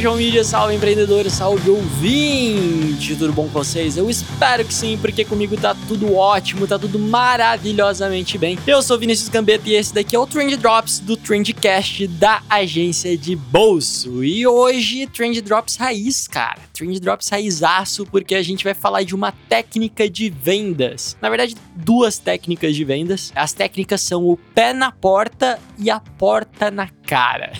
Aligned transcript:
Social 0.00 0.16
media, 0.16 0.42
salve 0.42 0.74
empreendedores, 0.74 1.34
salve 1.34 1.68
ouvinte, 1.68 3.14
tudo 3.16 3.34
bom 3.34 3.42
com 3.48 3.62
vocês? 3.62 3.98
Eu 3.98 4.08
espero 4.08 4.64
que 4.64 4.72
sim, 4.72 4.96
porque 4.98 5.26
comigo 5.26 5.58
tá 5.58 5.76
tudo 5.86 6.14
ótimo, 6.14 6.66
tá 6.66 6.78
tudo 6.78 6.98
maravilhosamente 6.98 8.38
bem. 8.38 8.58
Eu 8.66 8.80
sou 8.80 8.98
Vinícius 8.98 9.28
Gambetta 9.28 9.68
e 9.68 9.74
esse 9.74 9.92
daqui 9.92 10.16
é 10.16 10.18
o 10.18 10.26
Trend 10.26 10.56
Drops 10.56 11.00
do 11.00 11.18
Trendcast 11.18 12.06
da 12.06 12.42
agência 12.48 13.14
de 13.14 13.36
bolso. 13.36 14.24
E 14.24 14.46
hoje, 14.46 15.06
Trend 15.06 15.38
Drops 15.42 15.76
raiz, 15.76 16.26
cara. 16.26 16.60
Trend 16.72 16.98
Drops 16.98 17.28
raizaço, 17.28 18.06
porque 18.06 18.34
a 18.34 18.42
gente 18.42 18.64
vai 18.64 18.72
falar 18.72 19.02
de 19.02 19.14
uma 19.14 19.32
técnica 19.50 20.08
de 20.08 20.30
vendas. 20.30 21.14
Na 21.20 21.28
verdade, 21.28 21.54
duas 21.76 22.16
técnicas 22.16 22.74
de 22.74 22.84
vendas. 22.84 23.32
As 23.34 23.52
técnicas 23.52 24.00
são 24.00 24.26
o 24.26 24.38
pé 24.54 24.72
na 24.72 24.90
porta 24.90 25.58
e 25.78 25.90
a 25.90 26.00
porta 26.00 26.70
na 26.70 26.88
cara. 27.10 27.52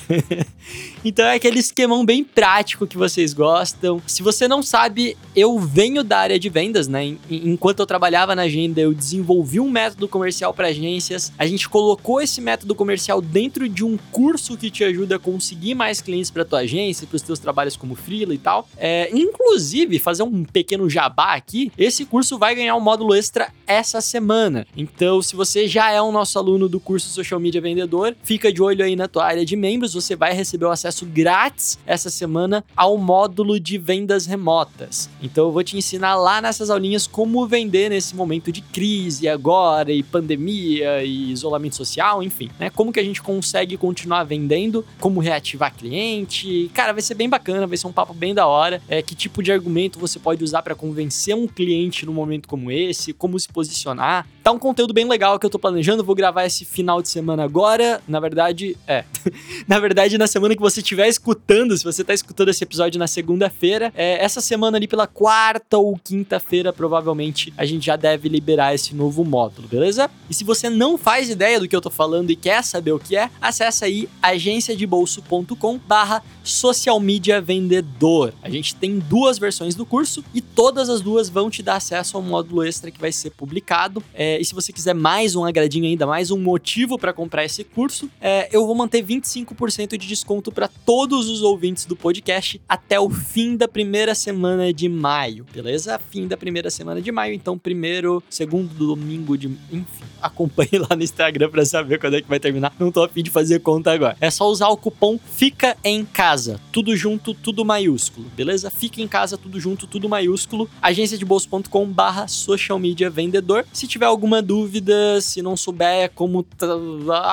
então 1.04 1.24
é 1.24 1.34
aquele 1.34 1.58
esquemão 1.58 2.04
bem 2.04 2.22
prático 2.22 2.86
que 2.86 2.96
vocês 2.96 3.34
gostam. 3.34 4.00
Se 4.06 4.22
você 4.22 4.46
não 4.46 4.62
sabe, 4.62 5.16
eu 5.34 5.58
venho 5.58 6.04
da 6.04 6.18
área 6.18 6.38
de 6.38 6.48
vendas, 6.48 6.86
né? 6.86 7.16
Enquanto 7.28 7.80
eu 7.80 7.86
trabalhava 7.86 8.36
na 8.36 8.42
agenda, 8.42 8.80
eu 8.80 8.94
desenvolvi 8.94 9.58
um 9.58 9.68
método 9.68 10.06
comercial 10.06 10.54
para 10.54 10.68
agências. 10.68 11.32
A 11.36 11.46
gente 11.46 11.68
colocou 11.68 12.20
esse 12.20 12.40
método 12.40 12.76
comercial 12.76 13.20
dentro 13.20 13.68
de 13.68 13.84
um 13.84 13.98
curso 14.12 14.56
que 14.56 14.70
te 14.70 14.84
ajuda 14.84 15.16
a 15.16 15.18
conseguir 15.18 15.74
mais 15.74 16.00
clientes 16.00 16.30
para 16.30 16.44
tua 16.44 16.60
agência, 16.60 17.04
para 17.08 17.16
os 17.16 17.22
teus 17.22 17.40
trabalhos 17.40 17.76
como 17.76 17.96
freela 17.96 18.32
e 18.32 18.38
tal. 18.38 18.68
É, 18.76 19.10
inclusive, 19.12 19.98
fazer 19.98 20.22
um 20.22 20.44
pequeno 20.44 20.88
jabá 20.88 21.34
aqui, 21.34 21.72
esse 21.76 22.04
curso 22.04 22.38
vai 22.38 22.54
ganhar 22.54 22.76
um 22.76 22.80
módulo 22.80 23.16
extra 23.16 23.48
essa 23.66 24.00
semana. 24.00 24.64
Então, 24.76 25.20
se 25.20 25.34
você 25.34 25.66
já 25.66 25.90
é 25.90 26.00
um 26.00 26.12
nosso 26.12 26.38
aluno 26.38 26.68
do 26.68 26.78
curso 26.78 27.08
Social 27.08 27.40
Media 27.40 27.60
Vendedor, 27.60 28.14
fica 28.22 28.52
de 28.52 28.62
olho 28.62 28.84
aí 28.84 28.94
na 28.94 29.08
tua 29.08 29.24
área 29.24 29.39
área 29.40 29.44
de 29.44 29.56
membros, 29.56 29.94
você 29.94 30.14
vai 30.14 30.32
receber 30.32 30.66
o 30.66 30.70
acesso 30.70 31.06
grátis 31.06 31.78
essa 31.86 32.10
semana 32.10 32.64
ao 32.76 32.98
módulo 32.98 33.58
de 33.58 33.78
vendas 33.78 34.26
remotas. 34.26 35.08
Então 35.22 35.46
eu 35.46 35.52
vou 35.52 35.64
te 35.64 35.76
ensinar 35.76 36.14
lá 36.16 36.40
nessas 36.40 36.70
aulinhas 36.70 37.06
como 37.06 37.46
vender 37.46 37.90
nesse 37.90 38.14
momento 38.14 38.52
de 38.52 38.60
crise 38.60 39.28
agora 39.28 39.92
e 39.92 40.02
pandemia 40.02 41.02
e 41.02 41.32
isolamento 41.32 41.76
social, 41.76 42.22
enfim, 42.22 42.50
né? 42.58 42.70
Como 42.70 42.92
que 42.92 43.00
a 43.00 43.04
gente 43.04 43.22
consegue 43.22 43.76
continuar 43.76 44.24
vendendo, 44.24 44.84
como 44.98 45.20
reativar 45.20 45.74
cliente. 45.74 46.70
Cara, 46.74 46.92
vai 46.92 47.02
ser 47.02 47.14
bem 47.14 47.28
bacana, 47.28 47.66
vai 47.66 47.76
ser 47.76 47.86
um 47.86 47.92
papo 47.92 48.12
bem 48.12 48.34
da 48.34 48.46
hora. 48.46 48.82
É, 48.88 49.00
que 49.00 49.14
tipo 49.14 49.42
de 49.42 49.50
argumento 49.50 49.98
você 49.98 50.18
pode 50.18 50.44
usar 50.44 50.62
para 50.62 50.74
convencer 50.74 51.34
um 51.34 51.46
cliente 51.46 52.04
num 52.04 52.12
momento 52.12 52.46
como 52.46 52.70
esse, 52.70 53.12
como 53.12 53.38
se 53.38 53.48
posicionar. 53.48 54.26
Tá 54.50 54.54
um 54.54 54.58
conteúdo 54.58 54.92
bem 54.92 55.04
legal 55.04 55.38
que 55.38 55.46
eu 55.46 55.50
tô 55.50 55.60
planejando, 55.60 56.02
vou 56.02 56.12
gravar 56.12 56.44
esse 56.44 56.64
final 56.64 57.00
de 57.00 57.08
semana 57.08 57.44
agora. 57.44 58.02
Na 58.08 58.18
verdade, 58.18 58.76
é, 58.84 59.04
na 59.68 59.78
verdade, 59.78 60.18
na 60.18 60.26
semana 60.26 60.56
que 60.56 60.60
você 60.60 60.80
estiver 60.80 61.06
escutando, 61.06 61.78
se 61.78 61.84
você 61.84 62.02
está 62.02 62.12
escutando 62.12 62.48
esse 62.48 62.64
episódio 62.64 62.98
na 62.98 63.06
segunda-feira, 63.06 63.92
é, 63.94 64.20
essa 64.20 64.40
semana 64.40 64.76
ali 64.76 64.88
pela 64.88 65.06
quarta 65.06 65.78
ou 65.78 65.96
quinta-feira, 65.96 66.72
provavelmente, 66.72 67.54
a 67.56 67.64
gente 67.64 67.86
já 67.86 67.94
deve 67.94 68.28
liberar 68.28 68.74
esse 68.74 68.92
novo 68.92 69.24
módulo, 69.24 69.68
beleza? 69.68 70.10
E 70.28 70.34
se 70.34 70.42
você 70.42 70.68
não 70.68 70.98
faz 70.98 71.30
ideia 71.30 71.60
do 71.60 71.68
que 71.68 71.76
eu 71.76 71.80
tô 71.80 71.90
falando 71.90 72.30
e 72.30 72.34
quer 72.34 72.64
saber 72.64 72.90
o 72.90 72.98
que 72.98 73.16
é, 73.16 73.30
acessa 73.40 73.84
aí 73.84 74.08
agenciadebolso.com 74.20 75.78
barra 75.78 76.24
social 76.42 76.98
media 76.98 77.40
vendedor. 77.40 78.34
A 78.42 78.50
gente 78.50 78.74
tem 78.74 78.98
duas 78.98 79.38
versões 79.38 79.76
do 79.76 79.86
curso 79.86 80.24
e 80.34 80.40
todas 80.40 80.88
as 80.88 81.00
duas 81.00 81.28
vão 81.28 81.48
te 81.48 81.62
dar 81.62 81.76
acesso 81.76 82.16
ao 82.16 82.22
módulo 82.22 82.64
extra 82.64 82.90
que 82.90 83.00
vai 83.00 83.12
ser 83.12 83.30
publicado. 83.30 84.02
É, 84.12 84.39
e 84.40 84.44
se 84.44 84.54
você 84.54 84.72
quiser 84.72 84.94
mais 84.94 85.36
um 85.36 85.44
agradinho 85.44 85.84
ainda, 85.84 86.06
mais 86.06 86.30
um 86.30 86.38
motivo 86.38 86.98
para 86.98 87.12
comprar 87.12 87.44
esse 87.44 87.62
curso, 87.62 88.10
é, 88.20 88.48
eu 88.50 88.66
vou 88.66 88.74
manter 88.74 89.04
25% 89.04 89.98
de 89.98 90.08
desconto 90.08 90.50
para 90.50 90.66
todos 90.66 91.28
os 91.28 91.42
ouvintes 91.42 91.84
do 91.84 91.94
podcast 91.94 92.58
até 92.66 92.98
o 92.98 93.10
fim 93.10 93.54
da 93.54 93.68
primeira 93.68 94.14
semana 94.14 94.72
de 94.72 94.88
maio, 94.88 95.44
beleza? 95.52 96.00
Fim 96.10 96.26
da 96.26 96.38
primeira 96.38 96.70
semana 96.70 97.02
de 97.02 97.12
maio, 97.12 97.34
então 97.34 97.58
primeiro, 97.58 98.22
segundo 98.30 98.72
domingo 98.72 99.36
de, 99.36 99.48
enfim, 99.70 99.84
acompanhe 100.22 100.78
lá 100.78 100.96
no 100.96 101.02
Instagram 101.02 101.50
para 101.50 101.64
saber 101.66 101.98
quando 101.98 102.16
é 102.16 102.22
que 102.22 102.28
vai 102.28 102.40
terminar. 102.40 102.72
Não 102.78 102.90
tô 102.90 103.02
afim 103.02 103.22
de 103.22 103.30
fazer 103.30 103.60
conta 103.60 103.92
agora. 103.92 104.16
É 104.20 104.30
só 104.30 104.48
usar 104.48 104.68
o 104.68 104.76
cupom 104.76 105.18
Fica 105.18 105.76
em 105.84 106.04
Casa, 106.04 106.58
tudo 106.72 106.96
junto, 106.96 107.34
tudo 107.34 107.62
maiúsculo, 107.62 108.26
beleza? 108.34 108.70
Fica 108.70 109.02
em 109.02 109.08
casa, 109.08 109.36
tudo 109.36 109.60
junto, 109.60 109.86
tudo 109.86 110.08
maiúsculo. 110.08 110.68
agenciadebolso.com/barra 110.80 112.26
social 112.26 112.78
media 112.78 113.10
vendedor. 113.10 113.66
Se 113.72 113.86
tiver 113.86 114.06
alguma 114.20 114.42
dúvida, 114.42 115.18
se 115.22 115.40
não 115.40 115.56
souber 115.56 116.10
como 116.14 116.42
tá 116.42 116.66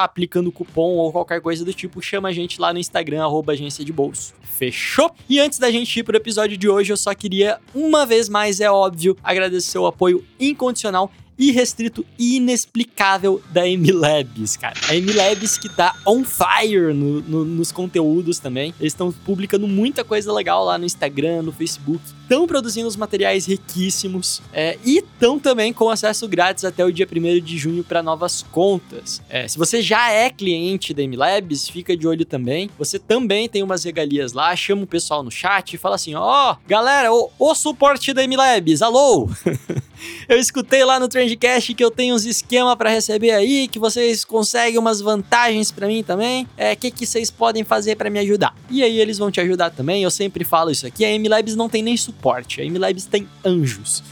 aplicando 0.03 0.49
cupom 0.53 0.95
ou 0.95 1.11
qualquer 1.11 1.41
coisa 1.41 1.65
do 1.65 1.73
tipo, 1.73 2.01
chama 2.01 2.29
a 2.29 2.31
gente 2.31 2.61
lá 2.61 2.71
no 2.71 2.79
Instagram, 2.79 3.21
arroba 3.23 3.51
agência 3.51 3.83
de 3.83 3.91
bolso. 3.91 4.33
Fechou? 4.41 5.11
E 5.27 5.37
antes 5.37 5.59
da 5.59 5.69
gente 5.69 5.99
ir 5.99 6.03
pro 6.03 6.15
episódio 6.15 6.55
de 6.55 6.69
hoje, 6.69 6.93
eu 6.93 6.97
só 6.97 7.13
queria, 7.13 7.59
uma 7.75 8.05
vez 8.05 8.29
mais, 8.29 8.61
é 8.61 8.71
óbvio, 8.71 9.17
agradecer 9.21 9.77
o 9.77 9.85
apoio 9.85 10.23
incondicional 10.39 11.11
irrestrito 11.37 12.05
e 12.17 12.37
inexplicável 12.37 13.41
da 13.51 13.65
MLabs, 13.67 14.57
cara. 14.57 14.75
A 14.89 14.93
MLabs 14.95 15.57
que 15.57 15.69
tá 15.69 15.95
on 16.05 16.23
fire 16.23 16.93
no, 16.93 17.21
no, 17.21 17.45
nos 17.45 17.71
conteúdos 17.71 18.39
também. 18.39 18.73
Eles 18.79 18.93
estão 18.93 19.11
publicando 19.11 19.67
muita 19.67 20.03
coisa 20.03 20.31
legal 20.33 20.65
lá 20.65 20.77
no 20.77 20.85
Instagram, 20.85 21.43
no 21.43 21.51
Facebook. 21.51 22.01
Estão 22.23 22.47
produzindo 22.47 22.87
os 22.87 22.95
materiais 22.95 23.45
riquíssimos 23.45 24.41
é, 24.51 24.77
e 24.83 24.97
estão 24.97 25.39
também 25.39 25.71
com 25.71 25.89
acesso 25.89 26.27
grátis 26.27 26.65
até 26.65 26.83
o 26.83 26.91
dia 26.91 27.07
1 27.09 27.39
de 27.43 27.57
junho 27.57 27.83
para 27.83 28.03
novas 28.03 28.43
contas. 28.51 29.21
É, 29.29 29.47
se 29.47 29.57
você 29.57 29.81
já 29.81 30.11
é 30.11 30.29
cliente 30.29 30.93
da 30.93 31.03
MLabs, 31.03 31.69
fica 31.69 31.95
de 31.95 32.07
olho 32.07 32.25
também. 32.25 32.69
Você 32.77 32.99
também 32.99 33.47
tem 33.47 33.63
umas 33.63 33.83
regalias 33.83 34.33
lá, 34.33 34.55
chama 34.55 34.83
o 34.83 34.87
pessoal 34.87 35.23
no 35.23 35.31
chat 35.31 35.73
e 35.73 35.77
fala 35.77 35.95
assim: 35.95 36.15
ó, 36.15 36.51
oh, 36.51 36.57
galera, 36.67 37.13
o, 37.13 37.29
o 37.39 37.55
suporte 37.55 38.13
da 38.13 38.23
MLabs, 38.27 38.81
alô! 38.81 39.29
Eu 40.27 40.37
escutei 40.37 40.83
lá 40.83 40.99
no 40.99 41.07
Trendcast 41.07 41.73
que 41.73 41.83
eu 41.83 41.91
tenho 41.91 42.15
uns 42.15 42.25
esquema 42.25 42.75
para 42.75 42.89
receber 42.89 43.31
aí, 43.31 43.67
que 43.67 43.79
vocês 43.79 44.25
conseguem 44.25 44.77
umas 44.77 45.01
vantagens 45.01 45.71
para 45.71 45.87
mim 45.87 46.03
também. 46.03 46.47
É, 46.57 46.75
que, 46.75 46.91
que 46.91 47.05
vocês 47.05 47.31
podem 47.31 47.63
fazer 47.63 47.95
para 47.95 48.09
me 48.09 48.19
ajudar? 48.19 48.53
E 48.69 48.83
aí 48.83 48.99
eles 48.99 49.17
vão 49.17 49.31
te 49.31 49.39
ajudar 49.41 49.71
também. 49.71 50.03
Eu 50.03 50.11
sempre 50.11 50.43
falo 50.43 50.71
isso 50.71 50.85
aqui. 50.85 51.05
A 51.05 51.17
MLabs 51.17 51.55
não 51.55 51.69
tem 51.69 51.81
nem 51.81 51.97
suporte. 51.97 52.61
A 52.61 52.65
MLabs 52.65 53.05
tem 53.05 53.27
anjos. 53.43 54.03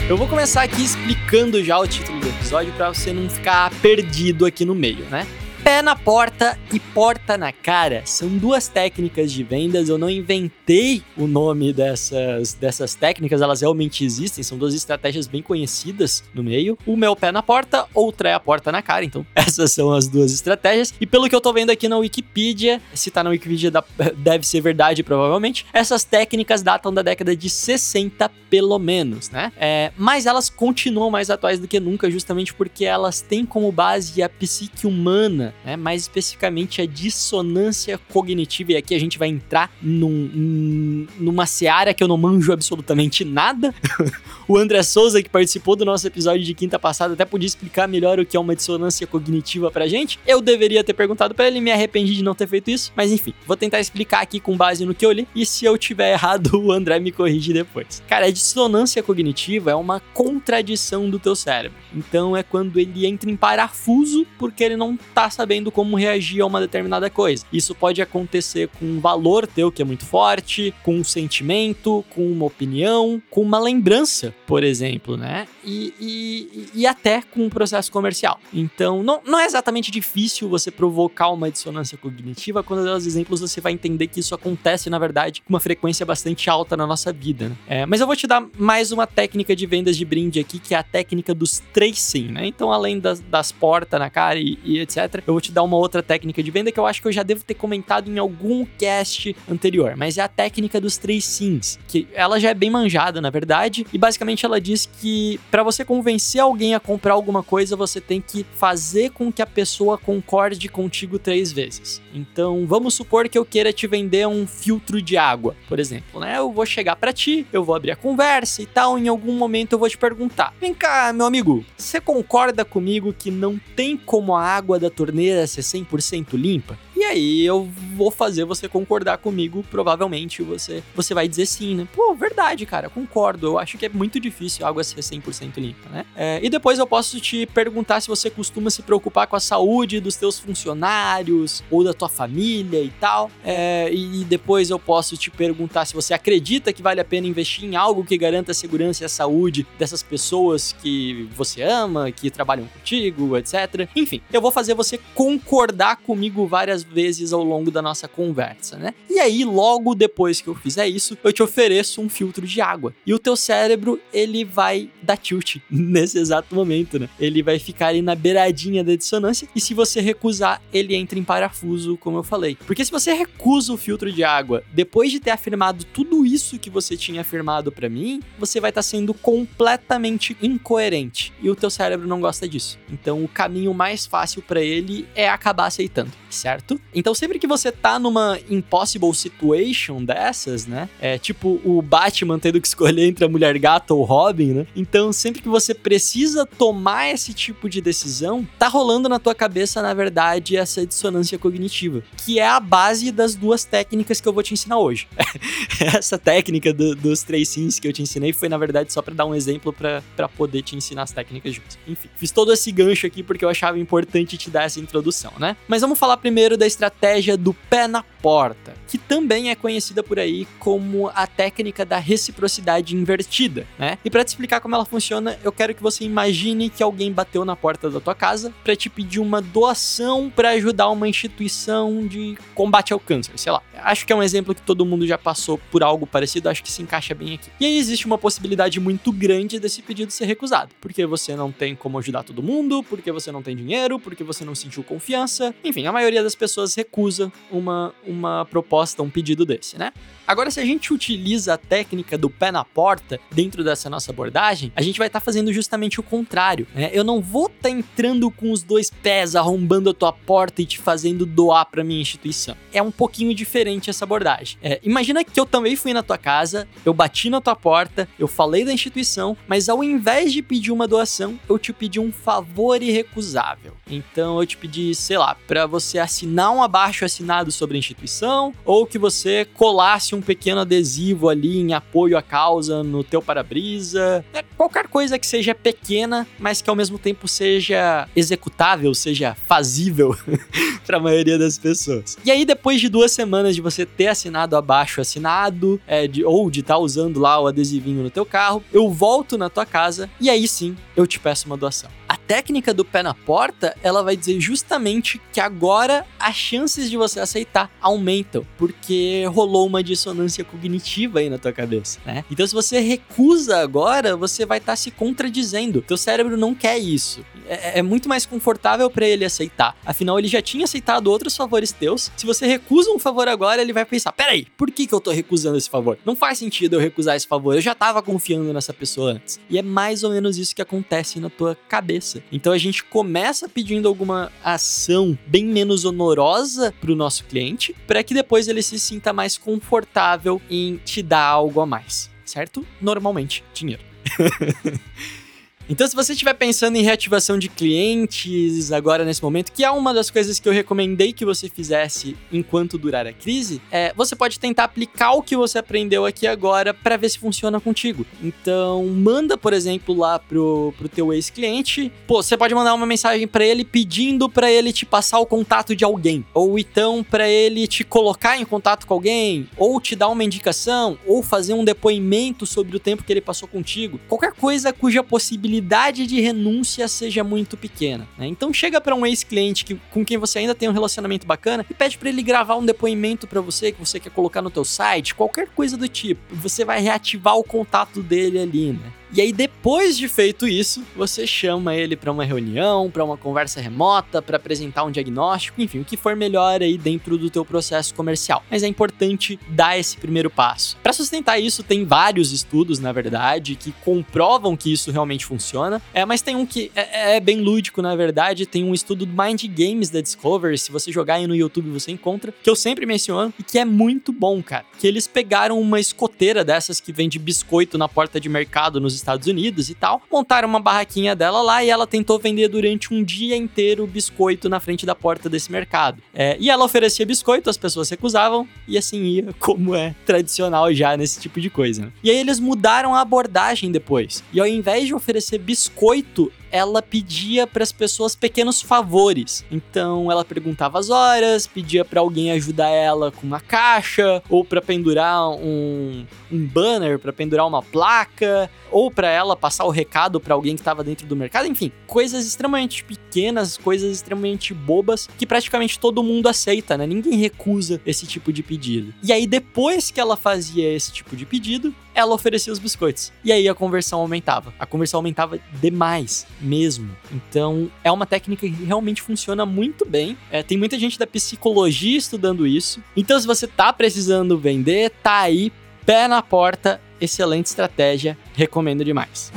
Eu 0.08 0.16
vou 0.16 0.26
começar 0.26 0.62
aqui 0.62 0.82
explicando 0.82 1.62
já 1.62 1.78
o 1.78 1.86
título 1.86 2.18
do 2.18 2.28
episódio 2.28 2.72
para 2.72 2.88
você 2.88 3.12
não 3.12 3.28
ficar 3.28 3.70
perdido 3.82 4.46
aqui 4.46 4.64
no 4.64 4.74
meio, 4.74 5.04
né? 5.10 5.26
Pé 5.68 5.82
na 5.82 5.94
porta 5.94 6.58
e 6.72 6.80
porta 6.80 7.36
na 7.36 7.52
cara 7.52 8.00
são 8.06 8.26
duas 8.38 8.68
técnicas 8.68 9.30
de 9.30 9.42
vendas. 9.42 9.90
Eu 9.90 9.98
não 9.98 10.08
inventei 10.08 11.02
o 11.14 11.26
nome 11.26 11.74
dessas, 11.74 12.54
dessas 12.54 12.94
técnicas, 12.94 13.42
elas 13.42 13.60
realmente 13.60 14.02
existem. 14.02 14.42
São 14.42 14.56
duas 14.56 14.72
estratégias 14.72 15.26
bem 15.26 15.42
conhecidas 15.42 16.24
no 16.32 16.42
meio. 16.42 16.78
O 16.86 16.96
pé 17.14 17.30
na 17.30 17.42
porta, 17.42 17.86
outra 17.92 18.30
é 18.30 18.32
a 18.32 18.40
porta 18.40 18.72
na 18.72 18.80
cara. 18.80 19.04
Então, 19.04 19.26
essas 19.36 19.70
são 19.70 19.92
as 19.92 20.08
duas 20.08 20.32
estratégias. 20.32 20.94
E 20.98 21.06
pelo 21.06 21.28
que 21.28 21.34
eu 21.36 21.40
tô 21.40 21.52
vendo 21.52 21.68
aqui 21.68 21.86
na 21.86 21.98
Wikipedia, 21.98 22.80
se 22.94 23.10
tá 23.10 23.22
na 23.22 23.28
Wikipedia, 23.28 23.70
deve 24.16 24.46
ser 24.46 24.62
verdade, 24.62 25.02
provavelmente. 25.02 25.66
Essas 25.70 26.02
técnicas 26.02 26.62
datam 26.62 26.94
da 26.94 27.02
década 27.02 27.36
de 27.36 27.50
60, 27.50 28.30
pelo 28.48 28.78
menos, 28.78 29.28
né? 29.28 29.52
É, 29.58 29.92
mas 29.98 30.24
elas 30.24 30.48
continuam 30.48 31.10
mais 31.10 31.28
atuais 31.28 31.60
do 31.60 31.68
que 31.68 31.78
nunca, 31.78 32.10
justamente 32.10 32.54
porque 32.54 32.86
elas 32.86 33.20
têm 33.20 33.44
como 33.44 33.70
base 33.70 34.22
a 34.22 34.30
psique 34.30 34.86
humana 34.86 35.54
né? 35.64 35.76
mais 35.76 36.02
especificamente 36.02 36.80
a 36.80 36.86
dissonância 36.86 37.98
cognitiva. 38.10 38.72
E 38.72 38.76
aqui 38.76 38.94
a 38.94 39.00
gente 39.00 39.18
vai 39.18 39.28
entrar 39.28 39.70
num, 39.82 41.06
numa 41.18 41.46
seara 41.46 41.92
que 41.92 42.02
eu 42.02 42.08
não 42.08 42.16
manjo 42.16 42.52
absolutamente 42.52 43.24
nada. 43.24 43.74
o 44.48 44.56
André 44.56 44.82
Souza, 44.82 45.22
que 45.22 45.28
participou 45.28 45.76
do 45.76 45.84
nosso 45.84 46.06
episódio 46.06 46.44
de 46.44 46.54
quinta 46.54 46.78
passada, 46.78 47.14
até 47.14 47.24
podia 47.24 47.46
explicar 47.46 47.86
melhor 47.86 48.18
o 48.18 48.26
que 48.26 48.36
é 48.36 48.40
uma 48.40 48.56
dissonância 48.56 49.06
cognitiva 49.06 49.70
pra 49.70 49.86
gente. 49.86 50.18
Eu 50.26 50.40
deveria 50.40 50.82
ter 50.82 50.94
perguntado 50.94 51.34
para 51.34 51.46
ele, 51.46 51.60
me 51.60 51.70
arrependi 51.70 52.14
de 52.14 52.24
não 52.24 52.34
ter 52.34 52.46
feito 52.46 52.70
isso, 52.70 52.92
mas 52.96 53.12
enfim, 53.12 53.34
vou 53.46 53.56
tentar 53.56 53.80
explicar 53.80 54.22
aqui 54.22 54.40
com 54.40 54.56
base 54.56 54.84
no 54.84 54.94
que 54.94 55.04
eu 55.04 55.12
li. 55.12 55.28
E 55.34 55.44
se 55.44 55.64
eu 55.64 55.76
tiver 55.76 56.12
errado, 56.12 56.50
o 56.58 56.72
André 56.72 56.98
me 56.98 57.12
corrige 57.12 57.52
depois. 57.52 58.02
Cara, 58.08 58.26
a 58.26 58.30
dissonância 58.30 59.02
cognitiva 59.02 59.70
é 59.70 59.74
uma 59.74 60.00
contradição 60.14 61.10
do 61.10 61.18
teu 61.18 61.34
cérebro. 61.34 61.76
Então 61.94 62.36
é 62.36 62.42
quando 62.42 62.78
ele 62.78 63.06
entra 63.06 63.30
em 63.30 63.36
parafuso 63.36 64.26
porque 64.38 64.64
ele 64.64 64.76
não 64.76 64.96
tá 65.14 65.28
sabendo 65.30 65.47
sabendo 65.48 65.72
como 65.72 65.96
reagir 65.96 66.42
a 66.42 66.46
uma 66.46 66.60
determinada 66.60 67.08
coisa. 67.08 67.46
Isso 67.50 67.74
pode 67.74 68.02
acontecer 68.02 68.68
com 68.78 68.84
um 68.84 69.00
valor 69.00 69.46
teu 69.46 69.72
que 69.72 69.80
é 69.80 69.84
muito 69.84 70.04
forte, 70.04 70.74
com 70.82 70.96
um 70.96 71.04
sentimento, 71.04 72.04
com 72.10 72.30
uma 72.30 72.44
opinião, 72.44 73.22
com 73.30 73.40
uma 73.40 73.58
lembrança, 73.58 74.34
por 74.46 74.62
exemplo, 74.62 75.16
né? 75.16 75.48
E, 75.64 75.94
e, 75.98 76.68
e 76.74 76.86
até 76.86 77.22
com 77.22 77.46
um 77.46 77.48
processo 77.48 77.90
comercial. 77.90 78.38
Então, 78.52 79.02
não, 79.02 79.22
não 79.24 79.38
é 79.38 79.46
exatamente 79.46 79.90
difícil 79.90 80.50
você 80.50 80.70
provocar 80.70 81.30
uma 81.30 81.50
dissonância 81.50 81.96
cognitiva. 81.96 82.62
Quando 82.62 82.86
eu 82.86 82.94
os 82.94 83.06
exemplos, 83.06 83.40
você 83.40 83.60
vai 83.60 83.72
entender 83.72 84.08
que 84.08 84.20
isso 84.20 84.34
acontece, 84.34 84.90
na 84.90 84.98
verdade, 84.98 85.40
com 85.40 85.54
uma 85.54 85.60
frequência 85.60 86.04
bastante 86.04 86.50
alta 86.50 86.76
na 86.76 86.86
nossa 86.86 87.10
vida. 87.10 87.48
Né? 87.48 87.56
É, 87.68 87.86
mas 87.86 88.02
eu 88.02 88.06
vou 88.06 88.16
te 88.16 88.26
dar 88.26 88.44
mais 88.58 88.92
uma 88.92 89.06
técnica 89.06 89.56
de 89.56 89.64
vendas 89.66 89.96
de 89.96 90.04
brinde 90.04 90.40
aqui, 90.40 90.58
que 90.58 90.74
é 90.74 90.78
a 90.78 90.82
técnica 90.82 91.34
dos 91.34 91.62
três 91.72 91.98
sim, 91.98 92.28
né? 92.28 92.46
Então, 92.46 92.70
além 92.70 92.98
das, 92.98 93.20
das 93.20 93.50
portas 93.50 93.98
na 93.98 94.10
cara 94.10 94.38
e, 94.38 94.58
e 94.64 94.78
etc., 94.80 95.22
eu 95.26 95.37
vou 95.38 95.40
te 95.40 95.52
dar 95.52 95.62
uma 95.62 95.76
outra 95.76 96.02
técnica 96.02 96.42
de 96.42 96.50
venda 96.50 96.72
que 96.72 96.80
eu 96.80 96.86
acho 96.86 97.00
que 97.00 97.06
eu 97.06 97.12
já 97.12 97.22
devo 97.22 97.44
ter 97.44 97.54
comentado 97.54 98.10
em 98.10 98.18
algum 98.18 98.66
cast 98.76 99.36
anterior, 99.48 99.94
mas 99.96 100.18
é 100.18 100.22
a 100.22 100.26
técnica 100.26 100.80
dos 100.80 100.98
três 100.98 101.24
sims, 101.24 101.78
que 101.86 102.08
ela 102.12 102.40
já 102.40 102.50
é 102.50 102.54
bem 102.54 102.68
manjada, 102.68 103.20
na 103.20 103.30
verdade, 103.30 103.86
e 103.92 103.96
basicamente 103.96 104.44
ela 104.44 104.60
diz 104.60 104.86
que 105.00 105.38
para 105.48 105.62
você 105.62 105.84
convencer 105.84 106.40
alguém 106.40 106.74
a 106.74 106.80
comprar 106.80 107.12
alguma 107.12 107.40
coisa, 107.40 107.76
você 107.76 108.00
tem 108.00 108.20
que 108.20 108.44
fazer 108.56 109.10
com 109.10 109.30
que 109.30 109.40
a 109.40 109.46
pessoa 109.46 109.96
concorde 109.96 110.68
contigo 110.68 111.20
três 111.20 111.52
vezes. 111.52 112.02
Então, 112.12 112.66
vamos 112.66 112.94
supor 112.94 113.28
que 113.28 113.38
eu 113.38 113.44
queira 113.44 113.72
te 113.72 113.86
vender 113.86 114.26
um 114.26 114.44
filtro 114.44 115.00
de 115.00 115.16
água, 115.16 115.54
por 115.68 115.78
exemplo, 115.78 116.20
né? 116.20 116.38
Eu 116.38 116.50
vou 116.50 116.66
chegar 116.66 116.96
para 116.96 117.12
ti, 117.12 117.46
eu 117.52 117.62
vou 117.62 117.76
abrir 117.76 117.92
a 117.92 117.96
conversa 117.96 118.60
e 118.60 118.66
tal, 118.66 118.98
em 118.98 119.06
algum 119.06 119.34
momento 119.34 119.74
eu 119.74 119.78
vou 119.78 119.88
te 119.88 119.96
perguntar: 119.96 120.52
"Vem 120.60 120.74
cá, 120.74 121.12
meu 121.12 121.26
amigo, 121.26 121.64
você 121.76 122.00
concorda 122.00 122.64
comigo 122.64 123.14
que 123.16 123.30
não 123.30 123.60
tem 123.76 123.96
como 123.96 124.34
a 124.34 124.42
água 124.42 124.80
da 124.80 124.90
torneira 124.90 125.17
ser 125.46 125.62
100% 125.62 126.36
limpa?" 126.36 126.78
Aí 127.08 127.42
eu 127.42 127.66
vou 127.96 128.10
fazer 128.10 128.44
você 128.44 128.68
concordar 128.68 129.16
comigo, 129.16 129.64
provavelmente 129.70 130.42
você 130.42 130.82
você 130.94 131.14
vai 131.14 131.26
dizer 131.26 131.46
sim, 131.46 131.74
né? 131.74 131.88
Pô, 131.94 132.14
verdade, 132.14 132.66
cara, 132.66 132.90
concordo. 132.90 133.46
Eu 133.46 133.58
acho 133.58 133.78
que 133.78 133.86
é 133.86 133.88
muito 133.88 134.20
difícil 134.20 134.66
água 134.66 134.84
ser 134.84 135.00
100% 135.00 135.56
limpa, 135.56 135.88
né? 135.88 136.04
É, 136.14 136.38
e 136.42 136.50
depois 136.50 136.78
eu 136.78 136.86
posso 136.86 137.18
te 137.18 137.46
perguntar 137.46 138.02
se 138.02 138.08
você 138.08 138.28
costuma 138.28 138.68
se 138.68 138.82
preocupar 138.82 139.26
com 139.26 139.36
a 139.36 139.40
saúde 139.40 140.00
dos 140.00 140.16
teus 140.16 140.38
funcionários 140.38 141.62
ou 141.70 141.82
da 141.82 141.94
tua 141.94 142.10
família 142.10 142.82
e 142.82 142.90
tal. 143.00 143.30
É, 143.42 143.90
e 143.90 144.22
depois 144.24 144.68
eu 144.68 144.78
posso 144.78 145.16
te 145.16 145.30
perguntar 145.30 145.86
se 145.86 145.94
você 145.94 146.12
acredita 146.12 146.74
que 146.74 146.82
vale 146.82 147.00
a 147.00 147.04
pena 147.04 147.26
investir 147.26 147.64
em 147.64 147.74
algo 147.74 148.04
que 148.04 148.18
garanta 148.18 148.52
a 148.52 148.54
segurança 148.54 149.02
e 149.02 149.06
a 149.06 149.08
saúde 149.08 149.66
dessas 149.78 150.02
pessoas 150.02 150.76
que 150.82 151.26
você 151.34 151.62
ama, 151.62 152.12
que 152.12 152.30
trabalham 152.30 152.66
contigo, 152.66 153.34
etc. 153.38 153.88
Enfim, 153.96 154.20
eu 154.30 154.42
vou 154.42 154.50
fazer 154.50 154.74
você 154.74 155.00
concordar 155.14 155.96
comigo 155.96 156.46
várias 156.46 156.82
vezes 156.82 156.97
ao 157.32 157.42
longo 157.42 157.70
da 157.70 157.80
nossa 157.80 158.08
conversa, 158.08 158.76
né? 158.76 158.94
E 159.08 159.18
aí, 159.18 159.44
logo 159.44 159.94
depois 159.94 160.40
que 160.40 160.48
eu 160.48 160.54
fizer 160.54 160.88
isso, 160.88 161.16
eu 161.22 161.32
te 161.32 161.42
ofereço 161.42 162.00
um 162.00 162.08
filtro 162.08 162.46
de 162.46 162.60
água. 162.60 162.94
E 163.06 163.14
o 163.14 163.18
teu 163.18 163.36
cérebro, 163.36 164.00
ele 164.12 164.44
vai 164.44 164.90
dar 165.02 165.16
tilt 165.16 165.56
nesse 165.70 166.18
exato 166.18 166.54
momento, 166.54 166.98
né? 166.98 167.08
Ele 167.18 167.42
vai 167.42 167.58
ficar 167.58 167.88
ali 167.88 168.02
na 168.02 168.14
beiradinha 168.14 168.82
da 168.82 168.94
dissonância 168.94 169.48
e 169.54 169.60
se 169.60 169.74
você 169.74 170.00
recusar, 170.00 170.60
ele 170.72 170.94
entra 170.94 171.18
em 171.18 171.24
parafuso, 171.24 171.96
como 171.96 172.18
eu 172.18 172.22
falei. 172.22 172.56
Porque 172.66 172.84
se 172.84 172.90
você 172.90 173.12
recusa 173.12 173.72
o 173.72 173.76
filtro 173.76 174.12
de 174.12 174.24
água 174.24 174.62
depois 174.72 175.10
de 175.10 175.20
ter 175.20 175.30
afirmado 175.30 175.84
tudo 175.84 176.26
isso 176.26 176.58
que 176.58 176.70
você 176.70 176.96
tinha 176.96 177.20
afirmado 177.20 177.70
para 177.70 177.88
mim, 177.88 178.20
você 178.38 178.60
vai 178.60 178.70
estar 178.70 178.78
tá 178.78 178.82
sendo 178.82 179.14
completamente 179.14 180.36
incoerente 180.42 181.32
e 181.42 181.50
o 181.50 181.56
teu 181.56 181.70
cérebro 181.70 182.06
não 182.06 182.20
gosta 182.20 182.48
disso. 182.48 182.78
Então, 182.90 183.22
o 183.22 183.28
caminho 183.28 183.72
mais 183.74 184.06
fácil 184.06 184.42
para 184.42 184.60
ele 184.60 185.06
é 185.14 185.28
acabar 185.28 185.66
aceitando, 185.66 186.12
certo? 186.30 186.80
Então, 186.94 187.14
sempre 187.14 187.38
que 187.38 187.46
você 187.46 187.70
tá 187.70 187.98
numa 187.98 188.38
impossible 188.48 189.14
situation 189.14 190.04
dessas, 190.04 190.66
né? 190.66 190.88
É 191.00 191.18
tipo 191.18 191.60
o 191.64 191.82
Batman 191.82 192.38
tendo 192.38 192.60
que 192.60 192.66
escolher 192.68 193.06
entre 193.06 193.24
a 193.24 193.28
mulher 193.28 193.58
gata 193.58 193.94
ou 193.94 194.00
o 194.00 194.04
Robin, 194.04 194.52
né? 194.52 194.66
Então, 194.74 195.12
sempre 195.12 195.42
que 195.42 195.48
você 195.48 195.74
precisa 195.74 196.46
tomar 196.46 197.10
esse 197.10 197.32
tipo 197.32 197.68
de 197.68 197.80
decisão, 197.80 198.46
tá 198.58 198.68
rolando 198.68 199.08
na 199.08 199.18
tua 199.18 199.34
cabeça, 199.34 199.82
na 199.82 199.92
verdade, 199.94 200.56
essa 200.56 200.86
dissonância 200.86 201.38
cognitiva, 201.38 202.02
que 202.24 202.38
é 202.38 202.46
a 202.46 202.60
base 202.60 203.10
das 203.12 203.34
duas 203.34 203.64
técnicas 203.64 204.20
que 204.20 204.28
eu 204.28 204.32
vou 204.32 204.42
te 204.42 204.54
ensinar 204.54 204.78
hoje. 204.78 205.08
essa 205.80 206.18
técnica 206.18 206.72
do, 206.72 206.94
dos 206.94 207.22
três 207.22 207.48
sims 207.48 207.78
que 207.78 207.88
eu 207.88 207.92
te 207.92 208.02
ensinei 208.02 208.32
foi, 208.32 208.48
na 208.48 208.58
verdade, 208.58 208.92
só 208.92 209.02
para 209.02 209.14
dar 209.14 209.26
um 209.26 209.34
exemplo 209.34 209.72
para 209.72 210.28
poder 210.36 210.62
te 210.62 210.76
ensinar 210.76 211.02
as 211.02 211.12
técnicas 211.12 211.54
juntas. 211.54 211.78
Enfim, 211.86 212.08
fiz 212.16 212.30
todo 212.30 212.52
esse 212.52 212.70
gancho 212.72 213.06
aqui 213.06 213.22
porque 213.22 213.44
eu 213.44 213.48
achava 213.48 213.78
importante 213.78 214.36
te 214.36 214.50
dar 214.50 214.64
essa 214.64 214.80
introdução, 214.80 215.32
né? 215.38 215.56
Mas 215.66 215.82
vamos 215.82 215.98
falar 215.98 216.16
primeiro 216.16 216.56
da 216.56 216.66
estratégia 216.78 217.36
do 217.36 217.52
pé 217.52 217.88
na 217.88 218.04
porta, 218.22 218.74
que 218.86 218.96
também 218.96 219.50
é 219.50 219.54
conhecida 219.54 220.02
por 220.02 220.18
aí 220.18 220.46
como 220.58 221.10
a 221.14 221.26
técnica 221.26 221.84
da 221.84 221.98
reciprocidade 221.98 222.94
invertida, 222.94 223.66
né? 223.78 223.98
E 224.04 224.10
para 224.10 224.24
te 224.24 224.28
explicar 224.28 224.60
como 224.60 224.74
ela 224.74 224.84
funciona, 224.84 225.38
eu 225.42 225.50
quero 225.50 225.74
que 225.74 225.82
você 225.82 226.04
imagine 226.04 226.70
que 226.70 226.82
alguém 226.82 227.12
bateu 227.12 227.44
na 227.44 227.56
porta 227.56 227.90
da 227.90 228.00
tua 228.00 228.14
casa 228.14 228.52
para 228.62 228.76
te 228.76 228.88
pedir 228.88 229.18
uma 229.18 229.40
doação 229.40 230.30
para 230.34 230.50
ajudar 230.50 230.88
uma 230.88 231.08
instituição 231.08 232.06
de 232.06 232.36
combate 232.54 232.92
ao 232.92 233.00
câncer, 233.00 233.32
sei 233.36 233.52
lá. 233.52 233.62
Acho 233.76 234.06
que 234.06 234.12
é 234.12 234.16
um 234.16 234.22
exemplo 234.22 234.54
que 234.54 234.62
todo 234.62 234.86
mundo 234.86 235.06
já 235.06 235.18
passou 235.18 235.58
por 235.70 235.82
algo 235.82 236.06
parecido, 236.06 236.48
acho 236.48 236.62
que 236.62 236.70
se 236.70 236.82
encaixa 236.82 237.14
bem 237.14 237.34
aqui. 237.34 237.50
E 237.58 237.66
aí 237.66 237.78
existe 237.78 238.06
uma 238.06 238.18
possibilidade 238.18 238.78
muito 238.78 239.12
grande 239.12 239.58
desse 239.58 239.82
pedido 239.82 240.12
ser 240.12 240.26
recusado, 240.26 240.74
porque 240.80 241.06
você 241.06 241.34
não 241.34 241.50
tem 241.50 241.74
como 241.74 241.98
ajudar 241.98 242.22
todo 242.22 242.42
mundo, 242.42 242.82
porque 242.84 243.10
você 243.10 243.32
não 243.32 243.42
tem 243.42 243.56
dinheiro, 243.56 243.98
porque 243.98 244.22
você 244.22 244.44
não 244.44 244.54
sentiu 244.54 244.82
confiança. 244.82 245.54
Enfim, 245.64 245.86
a 245.86 245.92
maioria 245.92 246.22
das 246.22 246.34
pessoas 246.34 246.67
recusa 246.74 247.32
uma, 247.50 247.94
uma 248.06 248.44
proposta, 248.46 249.02
um 249.02 249.10
pedido 249.10 249.44
desse, 249.44 249.78
né? 249.78 249.92
Agora, 250.28 250.50
se 250.50 250.60
a 250.60 250.64
gente 250.64 250.92
utiliza 250.92 251.54
a 251.54 251.56
técnica 251.56 252.18
do 252.18 252.28
pé 252.28 252.52
na 252.52 252.62
porta 252.62 253.18
dentro 253.32 253.64
dessa 253.64 253.88
nossa 253.88 254.10
abordagem, 254.10 254.70
a 254.76 254.82
gente 254.82 254.98
vai 254.98 255.06
estar 255.06 255.20
tá 255.20 255.24
fazendo 255.24 255.50
justamente 255.54 255.98
o 255.98 256.02
contrário. 256.02 256.66
Né? 256.74 256.90
Eu 256.92 257.02
não 257.02 257.22
vou 257.22 257.46
estar 257.46 257.62
tá 257.62 257.70
entrando 257.70 258.30
com 258.30 258.52
os 258.52 258.62
dois 258.62 258.90
pés, 258.90 259.34
arrombando 259.34 259.88
a 259.88 259.94
tua 259.94 260.12
porta 260.12 260.60
e 260.60 260.66
te 260.66 260.78
fazendo 260.78 261.24
doar 261.24 261.64
para 261.64 261.82
minha 261.82 262.02
instituição. 262.02 262.54
É 262.74 262.82
um 262.82 262.90
pouquinho 262.90 263.34
diferente 263.34 263.88
essa 263.88 264.04
abordagem. 264.04 264.58
É, 264.62 264.78
imagina 264.82 265.24
que 265.24 265.40
eu 265.40 265.46
também 265.46 265.76
fui 265.76 265.94
na 265.94 266.02
tua 266.02 266.18
casa, 266.18 266.68
eu 266.84 266.92
bati 266.92 267.30
na 267.30 267.40
tua 267.40 267.56
porta, 267.56 268.06
eu 268.18 268.28
falei 268.28 268.66
da 268.66 268.72
instituição, 268.72 269.34
mas 269.46 269.70
ao 269.70 269.82
invés 269.82 270.30
de 270.30 270.42
pedir 270.42 270.72
uma 270.72 270.86
doação, 270.86 271.40
eu 271.48 271.58
te 271.58 271.72
pedi 271.72 271.98
um 271.98 272.12
favor 272.12 272.82
irrecusável. 272.82 273.74
Então 273.90 274.38
eu 274.38 274.46
te 274.46 274.58
pedi, 274.58 274.94
sei 274.94 275.16
lá, 275.16 275.34
para 275.46 275.66
você 275.66 275.98
assinar 275.98 276.50
um 276.50 276.57
abaixo 276.62 277.04
assinado 277.04 277.50
sobre 277.50 277.76
a 277.76 277.78
instituição 277.78 278.52
ou 278.64 278.86
que 278.86 278.98
você 278.98 279.46
colasse 279.54 280.14
um 280.14 280.18
um 280.18 280.22
pequeno 280.22 280.60
adesivo 280.60 281.28
ali 281.28 281.58
em 281.58 281.72
apoio 281.72 282.18
à 282.18 282.22
causa 282.22 282.82
no 282.82 283.02
teu 283.02 283.22
para-brisa. 283.22 284.24
É, 284.34 284.42
qualquer 284.56 284.88
coisa 284.88 285.18
que 285.18 285.26
seja 285.26 285.54
pequena, 285.54 286.26
mas 286.38 286.60
que 286.60 286.68
ao 286.68 286.76
mesmo 286.76 286.98
tempo 286.98 287.26
seja 287.28 288.08
executável, 288.14 288.92
seja 288.92 289.36
fazível 289.46 290.14
para 290.84 290.98
a 290.98 291.00
maioria 291.00 291.38
das 291.38 291.56
pessoas. 291.56 292.18
E 292.24 292.30
aí, 292.30 292.44
depois 292.44 292.80
de 292.80 292.88
duas 292.88 293.12
semanas 293.12 293.54
de 293.54 293.62
você 293.62 293.86
ter 293.86 294.08
assinado 294.08 294.56
abaixo 294.56 295.00
assinado, 295.00 295.80
é, 295.86 296.06
de, 296.06 296.24
ou 296.24 296.50
de 296.50 296.60
estar 296.60 296.74
tá 296.74 296.80
usando 296.80 297.20
lá 297.20 297.40
o 297.40 297.46
adesivinho 297.46 298.02
no 298.02 298.10
teu 298.10 298.26
carro, 298.26 298.62
eu 298.72 298.90
volto 298.90 299.38
na 299.38 299.48
tua 299.48 299.64
casa 299.64 300.10
e 300.20 300.28
aí 300.28 300.48
sim 300.48 300.76
eu 300.96 301.06
te 301.06 301.20
peço 301.20 301.46
uma 301.46 301.56
doação. 301.56 301.90
A 302.08 302.16
técnica 302.16 302.74
do 302.74 302.84
pé 302.84 303.02
na 303.02 303.14
porta, 303.14 303.76
ela 303.82 304.02
vai 304.02 304.16
dizer 304.16 304.40
justamente 304.40 305.20
que 305.32 305.40
agora 305.40 306.04
as 306.18 306.36
chances 306.48 306.90
de 306.90 306.96
você 306.96 307.20
aceitar 307.20 307.70
aumentam, 307.80 308.46
porque 308.56 309.24
rolou 309.26 309.66
uma 309.66 309.82
dissonância 309.82 310.42
cognitiva 310.44 311.18
aí 311.18 311.28
na 311.28 311.38
tua 311.38 311.52
cabeça, 311.52 311.98
né? 312.06 312.24
Então 312.30 312.46
se 312.46 312.54
você 312.54 312.80
recusa 312.80 313.58
agora, 313.58 314.16
você 314.16 314.46
vai 314.46 314.58
estar 314.58 314.72
tá 314.72 314.76
se 314.76 314.90
contradizendo. 314.90 315.82
Teu 315.82 315.96
cérebro 315.96 316.36
não 316.36 316.54
quer 316.54 316.78
isso. 316.78 317.24
É, 317.46 317.80
é 317.80 317.82
muito 317.82 318.08
mais 318.08 318.24
confortável 318.24 318.90
para 318.90 319.06
ele 319.06 319.24
aceitar. 319.24 319.76
Afinal, 319.84 320.18
ele 320.18 320.28
já 320.28 320.40
tinha 320.40 320.64
aceitado 320.64 321.08
outros 321.08 321.36
favores 321.36 321.72
teus. 321.72 322.10
Se 322.16 322.24
você 322.24 322.46
recusa 322.46 322.90
um 322.90 322.98
favor 322.98 323.28
agora, 323.28 323.60
ele 323.60 323.72
vai 323.72 323.84
pensar: 323.84 324.12
peraí, 324.12 324.46
por 324.56 324.70
que, 324.70 324.86
que 324.86 324.94
eu 324.94 325.00
tô 325.00 325.10
recusando 325.10 325.58
esse 325.58 325.68
favor? 325.68 325.98
Não 326.04 326.16
faz 326.16 326.38
sentido 326.38 326.74
eu 326.74 326.80
recusar 326.80 327.16
esse 327.16 327.26
favor. 327.26 327.54
Eu 327.54 327.60
já 327.60 327.74
tava 327.74 328.02
confiando 328.02 328.52
nessa 328.52 328.72
pessoa 328.72 329.12
antes. 329.12 329.38
E 329.50 329.58
é 329.58 329.62
mais 329.62 330.02
ou 330.02 330.10
menos 330.10 330.38
isso 330.38 330.54
que 330.54 330.62
acontece 330.62 331.20
na 331.20 331.28
tua 331.28 331.56
cabeça. 331.68 332.22
Então 332.32 332.52
a 332.52 332.58
gente 332.58 332.84
começa 332.84 333.48
pedindo 333.48 333.88
alguma 333.88 334.32
ação 334.42 335.18
bem 335.26 335.44
menos 335.44 335.84
honorosa 335.84 336.37
pro 336.80 336.94
nosso 336.94 337.24
cliente, 337.24 337.74
para 337.86 338.02
que 338.02 338.14
depois 338.14 338.48
ele 338.48 338.62
se 338.62 338.78
sinta 338.78 339.12
mais 339.12 339.36
confortável 339.38 340.40
em 340.50 340.76
te 340.78 341.02
dar 341.02 341.24
algo 341.24 341.60
a 341.60 341.66
mais, 341.66 342.10
certo? 342.24 342.66
Normalmente, 342.80 343.44
dinheiro. 343.52 343.82
Então, 345.70 345.86
se 345.86 345.94
você 345.94 346.14
estiver 346.14 346.32
pensando 346.32 346.76
em 346.76 346.82
reativação 346.82 347.38
de 347.38 347.46
clientes 347.46 348.72
agora 348.72 349.04
nesse 349.04 349.22
momento, 349.22 349.52
que 349.52 349.62
é 349.62 349.70
uma 349.70 349.92
das 349.92 350.10
coisas 350.10 350.40
que 350.40 350.48
eu 350.48 350.52
recomendei 350.52 351.12
que 351.12 351.26
você 351.26 351.46
fizesse 351.46 352.16
enquanto 352.32 352.78
durar 352.78 353.06
a 353.06 353.12
crise, 353.12 353.60
é, 353.70 353.92
você 353.94 354.16
pode 354.16 354.40
tentar 354.40 354.64
aplicar 354.64 355.12
o 355.12 355.22
que 355.22 355.36
você 355.36 355.58
aprendeu 355.58 356.06
aqui 356.06 356.26
agora 356.26 356.72
para 356.72 356.96
ver 356.96 357.10
se 357.10 357.18
funciona 357.18 357.60
contigo. 357.60 358.06
Então, 358.22 358.86
manda, 358.86 359.36
por 359.36 359.52
exemplo, 359.52 359.94
lá 359.94 360.18
pro, 360.18 360.72
pro 360.78 360.88
teu 360.88 361.12
ex-cliente, 361.12 361.92
pô, 362.06 362.22
você 362.22 362.34
pode 362.34 362.54
mandar 362.54 362.72
uma 362.72 362.86
mensagem 362.86 363.28
para 363.28 363.44
ele 363.44 363.62
pedindo 363.62 364.26
para 364.26 364.50
ele 364.50 364.72
te 364.72 364.86
passar 364.86 365.18
o 365.18 365.26
contato 365.26 365.76
de 365.76 365.84
alguém, 365.84 366.24
ou 366.32 366.58
então 366.58 367.04
para 367.04 367.28
ele 367.28 367.66
te 367.66 367.84
colocar 367.84 368.38
em 368.38 368.44
contato 368.46 368.86
com 368.86 368.94
alguém, 368.94 369.46
ou 369.54 369.78
te 369.82 369.94
dar 369.94 370.08
uma 370.08 370.24
indicação, 370.24 370.98
ou 371.06 371.22
fazer 371.22 371.52
um 371.52 371.62
depoimento 371.62 372.46
sobre 372.46 372.74
o 372.74 372.80
tempo 372.80 373.04
que 373.04 373.12
ele 373.12 373.20
passou 373.20 373.46
contigo. 373.46 374.00
Qualquer 374.08 374.32
coisa 374.32 374.72
cuja 374.72 375.02
possibilidade 375.02 375.57
de 376.06 376.20
renúncia 376.20 376.88
seja 376.88 377.22
muito 377.22 377.56
pequena. 377.56 378.08
Né? 378.16 378.26
Então 378.26 378.52
chega 378.52 378.80
para 378.80 378.94
um 378.94 379.06
ex-cliente 379.06 379.78
com 379.90 380.04
quem 380.04 380.18
você 380.18 380.40
ainda 380.40 380.54
tem 380.54 380.68
um 380.68 380.72
relacionamento 380.72 381.26
bacana 381.26 381.64
e 381.68 381.74
pede 381.74 381.98
para 381.98 382.08
ele 382.08 382.22
gravar 382.22 382.56
um 382.56 382.64
depoimento 382.64 383.26
para 383.26 383.40
você 383.40 383.72
que 383.72 383.78
você 383.78 383.98
quer 384.00 384.10
colocar 384.10 384.42
no 384.42 384.50
teu 384.50 384.64
site, 384.64 385.14
qualquer 385.14 385.48
coisa 385.48 385.76
do 385.76 385.88
tipo. 385.88 386.20
Você 386.34 386.64
vai 386.64 386.80
reativar 386.80 387.36
o 387.36 387.44
contato 387.44 388.02
dele 388.02 388.38
ali, 388.38 388.72
né? 388.72 388.92
E 389.12 389.20
aí, 389.20 389.32
depois 389.32 389.96
de 389.96 390.06
feito 390.06 390.46
isso, 390.46 390.84
você 390.94 391.26
chama 391.26 391.74
ele 391.74 391.96
para 391.96 392.12
uma 392.12 392.24
reunião, 392.24 392.90
para 392.90 393.04
uma 393.04 393.16
conversa 393.16 393.60
remota, 393.60 394.20
para 394.20 394.36
apresentar 394.36 394.84
um 394.84 394.90
diagnóstico, 394.90 395.62
enfim, 395.62 395.80
o 395.80 395.84
que 395.84 395.96
for 395.96 396.14
melhor 396.14 396.62
aí 396.62 396.76
dentro 396.76 397.16
do 397.16 397.30
teu 397.30 397.44
processo 397.44 397.94
comercial. 397.94 398.42
Mas 398.50 398.62
é 398.62 398.66
importante 398.66 399.38
dar 399.48 399.78
esse 399.78 399.96
primeiro 399.96 400.28
passo. 400.28 400.76
Para 400.82 400.92
sustentar 400.92 401.38
isso, 401.38 401.62
tem 401.62 401.84
vários 401.84 402.32
estudos, 402.32 402.78
na 402.78 402.92
verdade, 402.92 403.54
que 403.54 403.72
comprovam 403.84 404.56
que 404.56 404.72
isso 404.72 404.90
realmente 404.90 405.24
funciona. 405.24 405.80
É, 405.94 406.04
mas 406.04 406.20
tem 406.20 406.36
um 406.36 406.44
que 406.44 406.70
é, 406.74 407.16
é 407.16 407.20
bem 407.20 407.40
lúdico, 407.40 407.80
na 407.80 407.96
verdade. 407.96 408.46
Tem 408.46 408.62
um 408.62 408.74
estudo 408.74 409.06
do 409.06 409.22
Mind 409.22 409.44
Games 409.46 409.90
da 409.90 410.00
Discovery. 410.00 410.58
Se 410.58 410.70
você 410.70 410.92
jogar 410.92 411.14
aí 411.14 411.26
no 411.26 411.34
YouTube, 411.34 411.70
você 411.70 411.90
encontra, 411.90 412.32
que 412.42 412.50
eu 412.50 412.56
sempre 412.56 412.84
menciono 412.84 413.32
e 413.38 413.42
que 413.42 413.58
é 413.58 413.64
muito 413.64 414.12
bom, 414.12 414.42
cara. 414.42 414.66
Que 414.78 414.86
eles 414.86 415.06
pegaram 415.06 415.60
uma 415.60 415.80
escoteira 415.80 416.44
dessas 416.44 416.80
que 416.80 416.92
vende 416.92 417.18
biscoito 417.18 417.78
na 417.78 417.88
porta 417.88 418.20
de 418.20 418.28
mercado 418.28 418.80
nos 418.80 418.97
Estados 418.98 419.26
Unidos 419.26 419.70
e 419.70 419.74
tal, 419.74 420.02
montaram 420.10 420.48
uma 420.48 420.60
barraquinha 420.60 421.14
dela 421.14 421.40
lá 421.42 421.62
e 421.62 421.70
ela 421.70 421.86
tentou 421.86 422.18
vender 422.18 422.48
durante 422.48 422.92
um 422.92 423.02
dia 423.02 423.36
inteiro 423.36 423.86
biscoito 423.86 424.48
na 424.48 424.60
frente 424.60 424.84
da 424.84 424.94
porta 424.94 425.28
desse 425.28 425.50
mercado. 425.50 426.02
É, 426.14 426.36
e 426.38 426.50
ela 426.50 426.64
oferecia 426.64 427.06
biscoito, 427.06 427.50
as 427.50 427.56
pessoas 427.56 427.88
recusavam 427.88 428.46
e 428.66 428.76
assim 428.76 429.02
ia, 429.02 429.34
como 429.38 429.74
é 429.74 429.94
tradicional 430.04 430.72
já 430.72 430.96
nesse 430.96 431.20
tipo 431.20 431.40
de 431.40 431.50
coisa. 431.50 431.92
E 432.02 432.10
aí 432.10 432.16
eles 432.18 432.38
mudaram 432.40 432.94
a 432.94 433.00
abordagem 433.00 433.70
depois. 433.70 434.22
E 434.32 434.40
ao 434.40 434.46
invés 434.46 434.86
de 434.86 434.94
oferecer 434.94 435.38
biscoito, 435.38 436.30
ela 436.50 436.82
pedia 436.82 437.46
para 437.46 437.62
as 437.62 437.72
pessoas 437.72 438.14
pequenos 438.14 438.60
favores. 438.60 439.44
Então 439.50 440.10
ela 440.10 440.24
perguntava 440.24 440.78
as 440.78 440.90
horas, 440.90 441.46
pedia 441.46 441.84
para 441.84 442.00
alguém 442.00 442.30
ajudar 442.32 442.68
ela 442.68 443.10
com 443.10 443.26
uma 443.26 443.40
caixa, 443.40 444.22
ou 444.28 444.44
para 444.44 444.60
pendurar 444.60 445.30
um, 445.30 446.04
um 446.30 446.46
banner, 446.46 446.98
para 446.98 447.12
pendurar 447.12 447.46
uma 447.46 447.62
placa, 447.62 448.50
ou 448.70 448.90
para 448.90 449.10
ela 449.10 449.36
passar 449.36 449.64
o 449.64 449.70
recado 449.70 450.20
para 450.20 450.34
alguém 450.34 450.54
que 450.54 450.60
estava 450.60 450.84
dentro 450.84 451.06
do 451.06 451.16
mercado. 451.16 451.46
Enfim, 451.46 451.72
coisas 451.86 452.26
extremamente 452.26 452.84
pequenas, 452.84 453.56
coisas 453.56 453.90
extremamente 453.92 454.52
bobas 454.52 455.08
que 455.18 455.26
praticamente 455.26 455.78
todo 455.78 456.02
mundo 456.02 456.28
aceita, 456.28 456.76
né? 456.76 456.86
Ninguém 456.86 457.16
recusa 457.16 457.80
esse 457.84 458.06
tipo 458.06 458.32
de 458.32 458.42
pedido. 458.42 458.92
E 459.02 459.12
aí 459.12 459.26
depois 459.26 459.90
que 459.90 460.00
ela 460.00 460.16
fazia 460.16 460.72
esse 460.72 460.92
tipo 460.92 461.16
de 461.16 461.24
pedido, 461.24 461.74
ela 461.98 462.14
oferecia 462.14 462.52
os 462.52 462.60
biscoitos. 462.60 463.12
E 463.24 463.32
aí 463.32 463.48
a 463.48 463.54
conversão 463.54 463.98
aumentava. 463.98 464.54
A 464.56 464.64
conversão 464.64 464.98
aumentava 464.98 465.38
demais 465.60 466.26
mesmo. 466.40 466.96
Então, 467.10 467.68
é 467.82 467.90
uma 467.90 468.06
técnica 468.06 468.46
que 468.46 468.64
realmente 468.64 469.02
funciona 469.02 469.44
muito 469.44 469.84
bem. 469.84 470.16
É, 470.30 470.40
tem 470.40 470.56
muita 470.56 470.78
gente 470.78 470.96
da 470.96 471.08
psicologia 471.08 471.98
estudando 471.98 472.46
isso. 472.46 472.80
Então, 472.96 473.18
se 473.18 473.26
você 473.26 473.48
tá 473.48 473.72
precisando 473.72 474.38
vender, 474.38 474.90
tá 475.02 475.22
aí, 475.22 475.52
pé 475.84 476.06
na 476.06 476.22
porta, 476.22 476.80
excelente 477.00 477.46
estratégia, 477.46 478.16
recomendo 478.32 478.84
demais. 478.84 479.32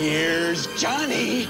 Here's 0.00 0.66
Johnny. 0.76 1.46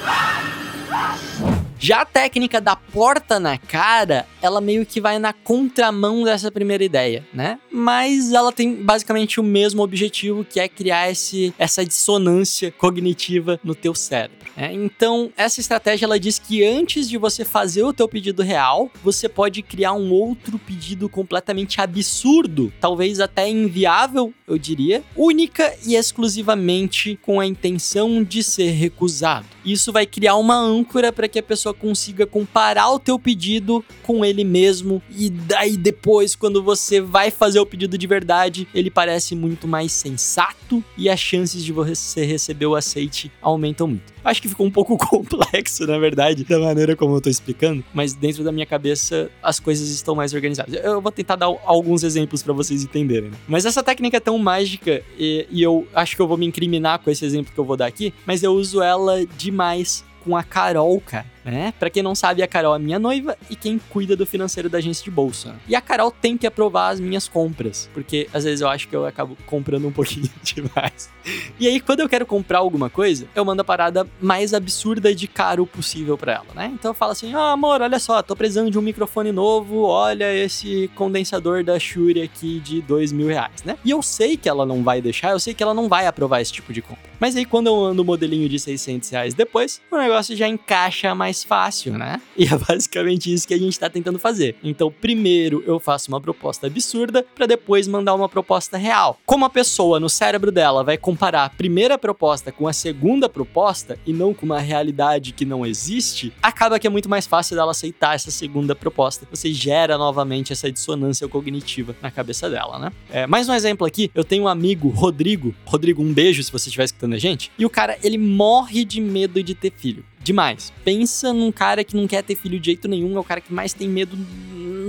Já 1.83 2.03
a 2.03 2.05
técnica 2.05 2.61
da 2.61 2.77
porta 2.77 3.41
na 3.41 3.59
cara, 3.59 4.25
ela 4.41 4.61
meio 4.61 4.87
que 4.87 5.01
vai 5.01 5.19
na 5.19 5.33
contramão 5.33 6.23
dessa 6.23 6.49
primeira 6.49 6.85
ideia, 6.85 7.27
né? 7.35 7.59
Mas 7.73 8.33
ela 8.33 8.53
tem 8.53 8.73
basicamente 8.77 9.41
o 9.41 9.43
mesmo 9.43 9.83
objetivo, 9.83 10.45
que 10.45 10.61
é 10.61 10.69
criar 10.69 11.11
esse, 11.11 11.53
essa 11.59 11.85
dissonância 11.85 12.71
cognitiva 12.71 13.59
no 13.65 13.75
teu 13.75 13.97
cérebro. 13.97 14.43
Né? 14.57 14.73
Então, 14.73 15.33
essa 15.37 15.61
estratégia 15.61 16.05
ela 16.05 16.21
diz 16.21 16.39
que 16.39 16.65
antes 16.65 17.09
de 17.09 17.19
você 17.19 17.45
fazer 17.45 17.83
o 17.83 17.93
teu 17.93 18.09
pedido 18.09 18.45
real, 18.45 18.89
você 19.03 19.29
pode 19.29 19.61
criar 19.61 19.93
um 19.93 20.13
outro 20.13 20.61
pedido 20.61 21.09
completamente 21.09 21.81
absurdo, 21.81 22.73
talvez 22.81 23.19
até 23.19 23.49
inviável, 23.49 24.33
eu 24.47 24.57
diria, 24.57 25.03
única 25.17 25.75
e 25.85 25.97
exclusivamente 25.97 27.19
com 27.23 27.41
a 27.41 27.47
intenção 27.47 28.23
de 28.23 28.43
ser 28.43 28.71
recusado. 28.71 29.47
Isso 29.65 29.93
vai 29.93 30.07
criar 30.07 30.37
uma 30.37 30.57
âncora 30.57 31.13
para 31.13 31.29
que 31.29 31.39
a 31.39 31.43
pessoa 31.43 31.72
consiga 31.75 32.27
comparar 32.27 32.91
o 32.91 32.99
teu 32.99 33.19
pedido 33.19 33.85
com 34.03 34.25
ele 34.25 34.45
mesmo 34.45 35.03
e 35.11 35.31
daí 35.31 35.77
depois 35.77 36.35
quando 36.35 36.63
você 36.63 37.01
vai 37.01 37.31
fazer 37.31 37.61
o 37.61 37.67
pedido 37.67 37.97
de 37.97 38.07
verdade, 38.07 38.69
ele 38.75 38.91
parece 38.91 39.35
muito 39.35 39.67
mais 39.69 39.93
sensato 39.93 40.83
e 40.97 41.09
as 41.09 41.21
chances 41.21 41.65
de 41.65 41.73
você 41.73 42.25
receber 42.25 42.67
o 42.67 42.75
aceite 42.75 43.31
aumentam 43.41 43.87
muito. 43.87 44.13
Acho 44.25 44.41
que 44.41 44.49
ficou 44.49 44.67
um 44.67 44.71
pouco 44.71 44.97
complexo, 44.99 45.87
na 45.87 45.99
verdade, 45.99 46.45
da 46.45 46.59
maneira 46.59 46.95
como 46.95 47.17
eu 47.17 47.21
tô 47.21 47.29
explicando, 47.29 47.85
mas 47.93 48.15
dentro 48.15 48.45
da 48.45 48.53
minha 48.53 48.67
cabeça 48.67 49.31
as 49.43 49.59
coisas 49.59 49.89
estão 49.89 50.15
mais 50.15 50.33
organizadas. 50.33 50.75
Eu 50.75 51.01
vou 51.01 51.13
tentar 51.13 51.37
dar 51.37 51.47
alguns 51.65 52.03
exemplos 52.03 52.43
para 52.43 52.53
vocês 52.53 52.85
entenderem. 52.85 53.31
Né? 53.31 53.37
Mas 53.49 53.65
essa 53.65 53.83
técnica 53.83 54.17
é 54.17 54.21
tão 54.21 54.39
mágica 54.39 55.03
e, 55.19 55.47
e 55.51 55.63
eu 55.63 55.87
acho 55.95 56.15
que 56.17 56.23
eu 56.23 56.29
vou 56.29 56.37
me 56.37 56.47
incriminar 56.47 57.01
com 57.01 57.11
esse 57.11 57.25
exemplo 57.25 57.53
que 57.53 57.59
eu 57.59 57.65
vou 57.65 57.77
dar 57.77 57.87
aqui, 57.87 58.15
mas 58.27 58.43
eu 58.43 58.53
uso 58.53 58.81
ela 58.81 59.25
demais 59.37 60.05
com 60.25 60.37
a 60.37 60.43
Carol, 60.43 61.01
cara 61.01 61.33
né? 61.45 61.73
Para 61.79 61.91
quem 61.91 62.03
não 62.03 62.15
sabe, 62.15 62.43
a 62.43 62.49
Carol 62.49 62.75
é 62.75 62.79
minha 62.79 62.99
noiva 62.99 63.37
e 63.51 63.57
quem 63.57 63.79
cuida 63.91 64.17
do 64.17 64.27
financeiro 64.27 64.69
da 64.69 64.79
agência 64.79 65.05
de 65.05 65.11
bolsa. 65.11 65.55
E 65.69 65.75
a 65.75 65.81
Carol 65.81 66.11
tem 66.11 66.37
que 66.37 66.47
aprovar 66.47 66.91
as 66.91 67.01
minhas 67.01 67.29
compras, 67.29 67.89
porque 67.93 68.29
às 68.33 68.45
vezes 68.45 68.61
eu 68.61 68.69
acho 68.69 68.89
que 68.89 68.95
eu 68.95 69.07
acabo 69.07 69.37
comprando 69.47 69.87
um 69.87 69.93
pouquinho 69.93 70.31
demais. 70.43 71.11
E 71.59 71.67
aí, 71.67 71.81
quando 71.81 72.01
eu 72.01 72.09
quero 72.09 72.27
comprar 72.27 72.59
alguma 72.59 72.91
coisa, 72.91 73.27
eu 73.35 73.45
mando 73.45 73.63
a 73.63 73.65
parada 73.65 74.07
mais 74.21 74.55
absurda 74.55 75.15
de 75.15 75.27
caro 75.27 75.67
possível 75.67 76.17
para 76.19 76.33
ela, 76.33 76.47
né? 76.55 76.71
Então 76.75 76.91
eu 76.91 76.95
falo 76.95 77.13
assim: 77.13 77.35
ah, 77.35 77.53
amor, 77.53 77.81
olha 77.81 77.99
só, 77.99 78.23
tô 78.23 78.35
precisando 78.35 78.71
de 78.71 78.79
um 78.79 78.83
microfone 78.83 79.33
novo, 79.33 79.83
olha 79.83 80.33
esse 80.35 80.91
condensador 80.95 81.65
da 81.65 81.79
Shure 81.79 82.23
aqui 82.23 82.61
de 82.61 82.81
dois 82.81 83.13
mil 83.13 83.29
reais, 83.29 83.63
né? 83.65 83.77
E 83.85 83.91
eu 83.91 84.03
sei 84.03 84.37
que 84.37 84.49
ela 84.49 84.67
não 84.67 84.83
vai 84.83 85.01
deixar, 85.01 85.31
eu 85.31 85.41
sei 85.41 85.55
que 85.55 85.63
ela 85.63 85.75
não 85.75 85.89
vai 85.89 86.07
aprovar 86.07 86.41
esse 86.41 86.53
tipo 86.53 86.73
de 86.73 86.83
compra. 86.83 87.13
Mas 87.19 87.37
aí, 87.37 87.45
quando 87.45 87.69
eu 87.69 87.85
ando 87.85 88.03
o 88.03 88.05
modelinho 88.05 88.49
de 88.49 88.59
600 88.59 89.11
reais 89.11 89.33
depois, 89.33 89.81
o 89.91 89.97
negócio 89.97 90.37
já 90.37 90.49
encaixa 90.49 91.15
mais 91.15 91.32
mais 91.33 91.43
fácil, 91.43 91.97
né? 91.97 92.21
E 92.37 92.45
é 92.45 92.59
basicamente 92.59 93.33
isso 93.33 93.49
que 93.49 93.55
a 93.55 93.59
gente 93.59 93.79
tá 93.79 93.89
tentando 93.89 94.19
fazer. 94.19 94.55
Então, 94.63 94.93
primeiro 94.93 95.63
eu 95.67 95.81
faço 95.81 96.11
uma 96.11 96.21
proposta 96.21 96.67
absurda 96.67 97.25
para 97.35 97.47
depois 97.47 97.89
mandar 97.89 98.15
uma 98.15 98.29
proposta 98.29 98.77
real. 98.77 99.19
Como 99.25 99.47
a 99.47 99.51
pessoa 99.51 99.99
no 99.99 100.11
cérebro 100.11 100.53
dela 100.53 100.85
vai 100.85 100.99
comparar 100.99 101.45
a 101.45 101.49
primeira 101.49 101.97
proposta 101.97 102.53
com 102.53 102.69
a 102.69 102.73
segunda 102.73 103.29
proposta 103.29 103.99
e 104.07 104.13
não 104.13 104.35
com 104.35 104.45
uma 104.45 104.59
realidade 104.59 105.33
que 105.33 105.47
não 105.47 105.65
existe, 105.65 106.33
acaba 106.43 106.79
que 106.79 106.87
é 106.87 106.91
muito 106.91 107.09
mais 107.09 107.27
fácil 107.27 107.57
dela 107.57 107.71
aceitar 107.71 108.15
essa 108.15 108.31
segunda 108.31 108.75
proposta. 108.75 109.27
Você 109.31 109.53
gera 109.53 109.97
novamente 109.97 110.53
essa 110.53 110.71
dissonância 110.71 111.27
cognitiva 111.29 111.97
na 112.03 112.11
cabeça 112.11 112.51
dela, 112.51 112.79
né? 112.79 112.93
É, 113.11 113.27
mais 113.27 113.49
um 113.49 113.55
exemplo 113.55 113.87
aqui, 113.87 114.11
eu 114.15 114.25
tenho 114.25 114.45
um 114.45 114.49
amigo, 114.49 114.89
Rodrigo. 114.89 115.55
Rodrigo, 115.65 116.03
um 116.03 116.13
beijo 116.13 116.43
se 116.43 116.53
você 116.53 116.69
estiver 116.69 116.85
escutando 116.85 117.15
a 117.15 117.19
gente. 117.19 117.51
E 117.59 117.65
o 117.65 117.71
cara, 117.71 117.97
ele 118.03 118.19
morre 118.19 118.85
de 118.85 119.01
medo 119.01 119.43
de 119.43 119.55
ter 119.55 119.73
filho 119.75 120.05
demais. 120.23 120.73
Pensa 120.85 121.33
num 121.33 121.53
cara 121.53 121.85
que 121.85 121.97
não 121.97 122.07
quer 122.07 122.23
ter 122.23 122.35
filho 122.35 122.59
de 122.59 122.67
jeito 122.67 122.89
nenhum, 122.89 123.17
é 123.17 123.21
o 123.21 123.25
cara 123.25 123.41
que 123.41 123.53
mais 123.53 123.73
tem 123.73 123.89
medo 123.89 124.17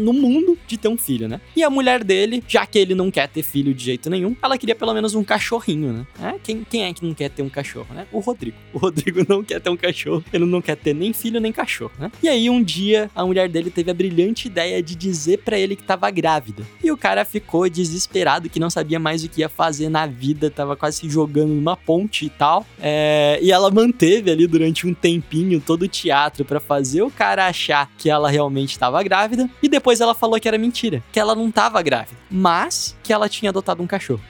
no 0.03 0.13
mundo 0.13 0.57
de 0.67 0.77
ter 0.77 0.87
um 0.87 0.97
filho, 0.97 1.27
né? 1.27 1.39
E 1.55 1.63
a 1.63 1.69
mulher 1.69 2.03
dele, 2.03 2.43
já 2.47 2.65
que 2.65 2.77
ele 2.77 2.93
não 2.93 3.09
quer 3.09 3.27
ter 3.27 3.43
filho 3.43 3.73
de 3.73 3.83
jeito 3.83 4.09
nenhum, 4.09 4.35
ela 4.41 4.57
queria 4.57 4.75
pelo 4.75 4.93
menos 4.93 5.15
um 5.15 5.23
cachorrinho, 5.23 5.93
né? 5.93 6.07
É, 6.21 6.35
quem, 6.43 6.63
quem 6.63 6.83
é 6.83 6.93
que 6.93 7.05
não 7.05 7.13
quer 7.13 7.29
ter 7.29 7.41
um 7.41 7.49
cachorro, 7.49 7.93
né? 7.93 8.05
O 8.11 8.19
Rodrigo. 8.19 8.57
O 8.73 8.77
Rodrigo 8.77 9.25
não 9.29 9.43
quer 9.43 9.61
ter 9.61 9.69
um 9.69 9.77
cachorro, 9.77 10.23
ele 10.33 10.45
não 10.45 10.61
quer 10.61 10.75
ter 10.75 10.93
nem 10.93 11.13
filho 11.13 11.39
nem 11.39 11.51
cachorro, 11.51 11.93
né? 11.97 12.11
E 12.21 12.27
aí 12.27 12.49
um 12.49 12.61
dia 12.61 13.09
a 13.15 13.25
mulher 13.25 13.47
dele 13.47 13.69
teve 13.69 13.91
a 13.91 13.93
brilhante 13.93 14.47
ideia 14.47 14.81
de 14.81 14.95
dizer 14.95 15.39
para 15.39 15.57
ele 15.57 15.75
que 15.75 15.83
tava 15.83 16.09
grávida. 16.09 16.63
E 16.83 16.91
o 16.91 16.97
cara 16.97 17.23
ficou 17.23 17.69
desesperado, 17.69 18.49
que 18.49 18.59
não 18.59 18.69
sabia 18.69 18.99
mais 18.99 19.23
o 19.23 19.29
que 19.29 19.41
ia 19.41 19.49
fazer 19.49 19.89
na 19.89 20.05
vida, 20.05 20.49
tava 20.49 20.75
quase 20.75 20.97
se 20.97 21.09
jogando 21.09 21.53
numa 21.53 21.77
ponte 21.77 22.25
e 22.25 22.29
tal. 22.29 22.65
É, 22.81 23.39
e 23.41 23.51
ela 23.51 23.71
manteve 23.71 24.31
ali 24.31 24.47
durante 24.47 24.85
um 24.87 24.93
tempinho 25.23 25.59
todo 25.59 25.83
o 25.83 25.87
teatro 25.87 26.45
para 26.45 26.59
fazer 26.59 27.01
o 27.01 27.09
cara 27.09 27.47
achar 27.47 27.89
que 27.97 28.09
ela 28.09 28.29
realmente 28.29 28.71
estava 28.71 29.01
grávida. 29.01 29.49
E 29.61 29.69
depois 29.69 30.01
ela 30.01 30.13
falou 30.13 30.39
que 30.39 30.47
era 30.47 30.57
mentira, 30.57 31.03
que 31.11 31.19
ela 31.19 31.35
não 31.35 31.51
tava 31.51 31.81
grávida, 31.81 32.17
mas 32.29 32.95
que 33.01 33.11
ela 33.11 33.29
tinha 33.29 33.49
adotado 33.49 33.81
um 33.81 33.87
cachorro. 33.87 34.21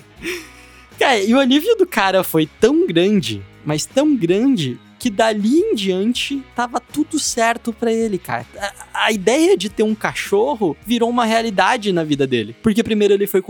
cara, 0.98 1.18
e 1.18 1.34
o 1.34 1.40
alívio 1.40 1.76
do 1.76 1.86
cara 1.86 2.22
foi 2.22 2.48
tão 2.60 2.86
grande, 2.86 3.42
mas 3.64 3.86
tão 3.86 4.14
grande 4.14 4.78
que 5.00 5.08
dali 5.08 5.58
em 5.58 5.74
diante 5.74 6.42
tava 6.54 6.78
tudo 6.78 7.18
certo 7.18 7.72
para 7.72 7.90
ele, 7.90 8.18
cara. 8.18 8.46
A, 8.58 9.06
a, 9.06 9.12
ideia 9.12 9.56
de 9.56 9.70
ter 9.70 9.82
um 9.82 9.94
cachorro 9.94 10.76
virou 10.86 11.08
uma 11.08 11.24
realidade 11.24 11.90
na 11.90 12.04
vida 12.04 12.26
dele. 12.26 12.54
Porque 12.62 12.82
primeiro 12.82 13.14
ele 13.14 13.26
foi 13.26 13.42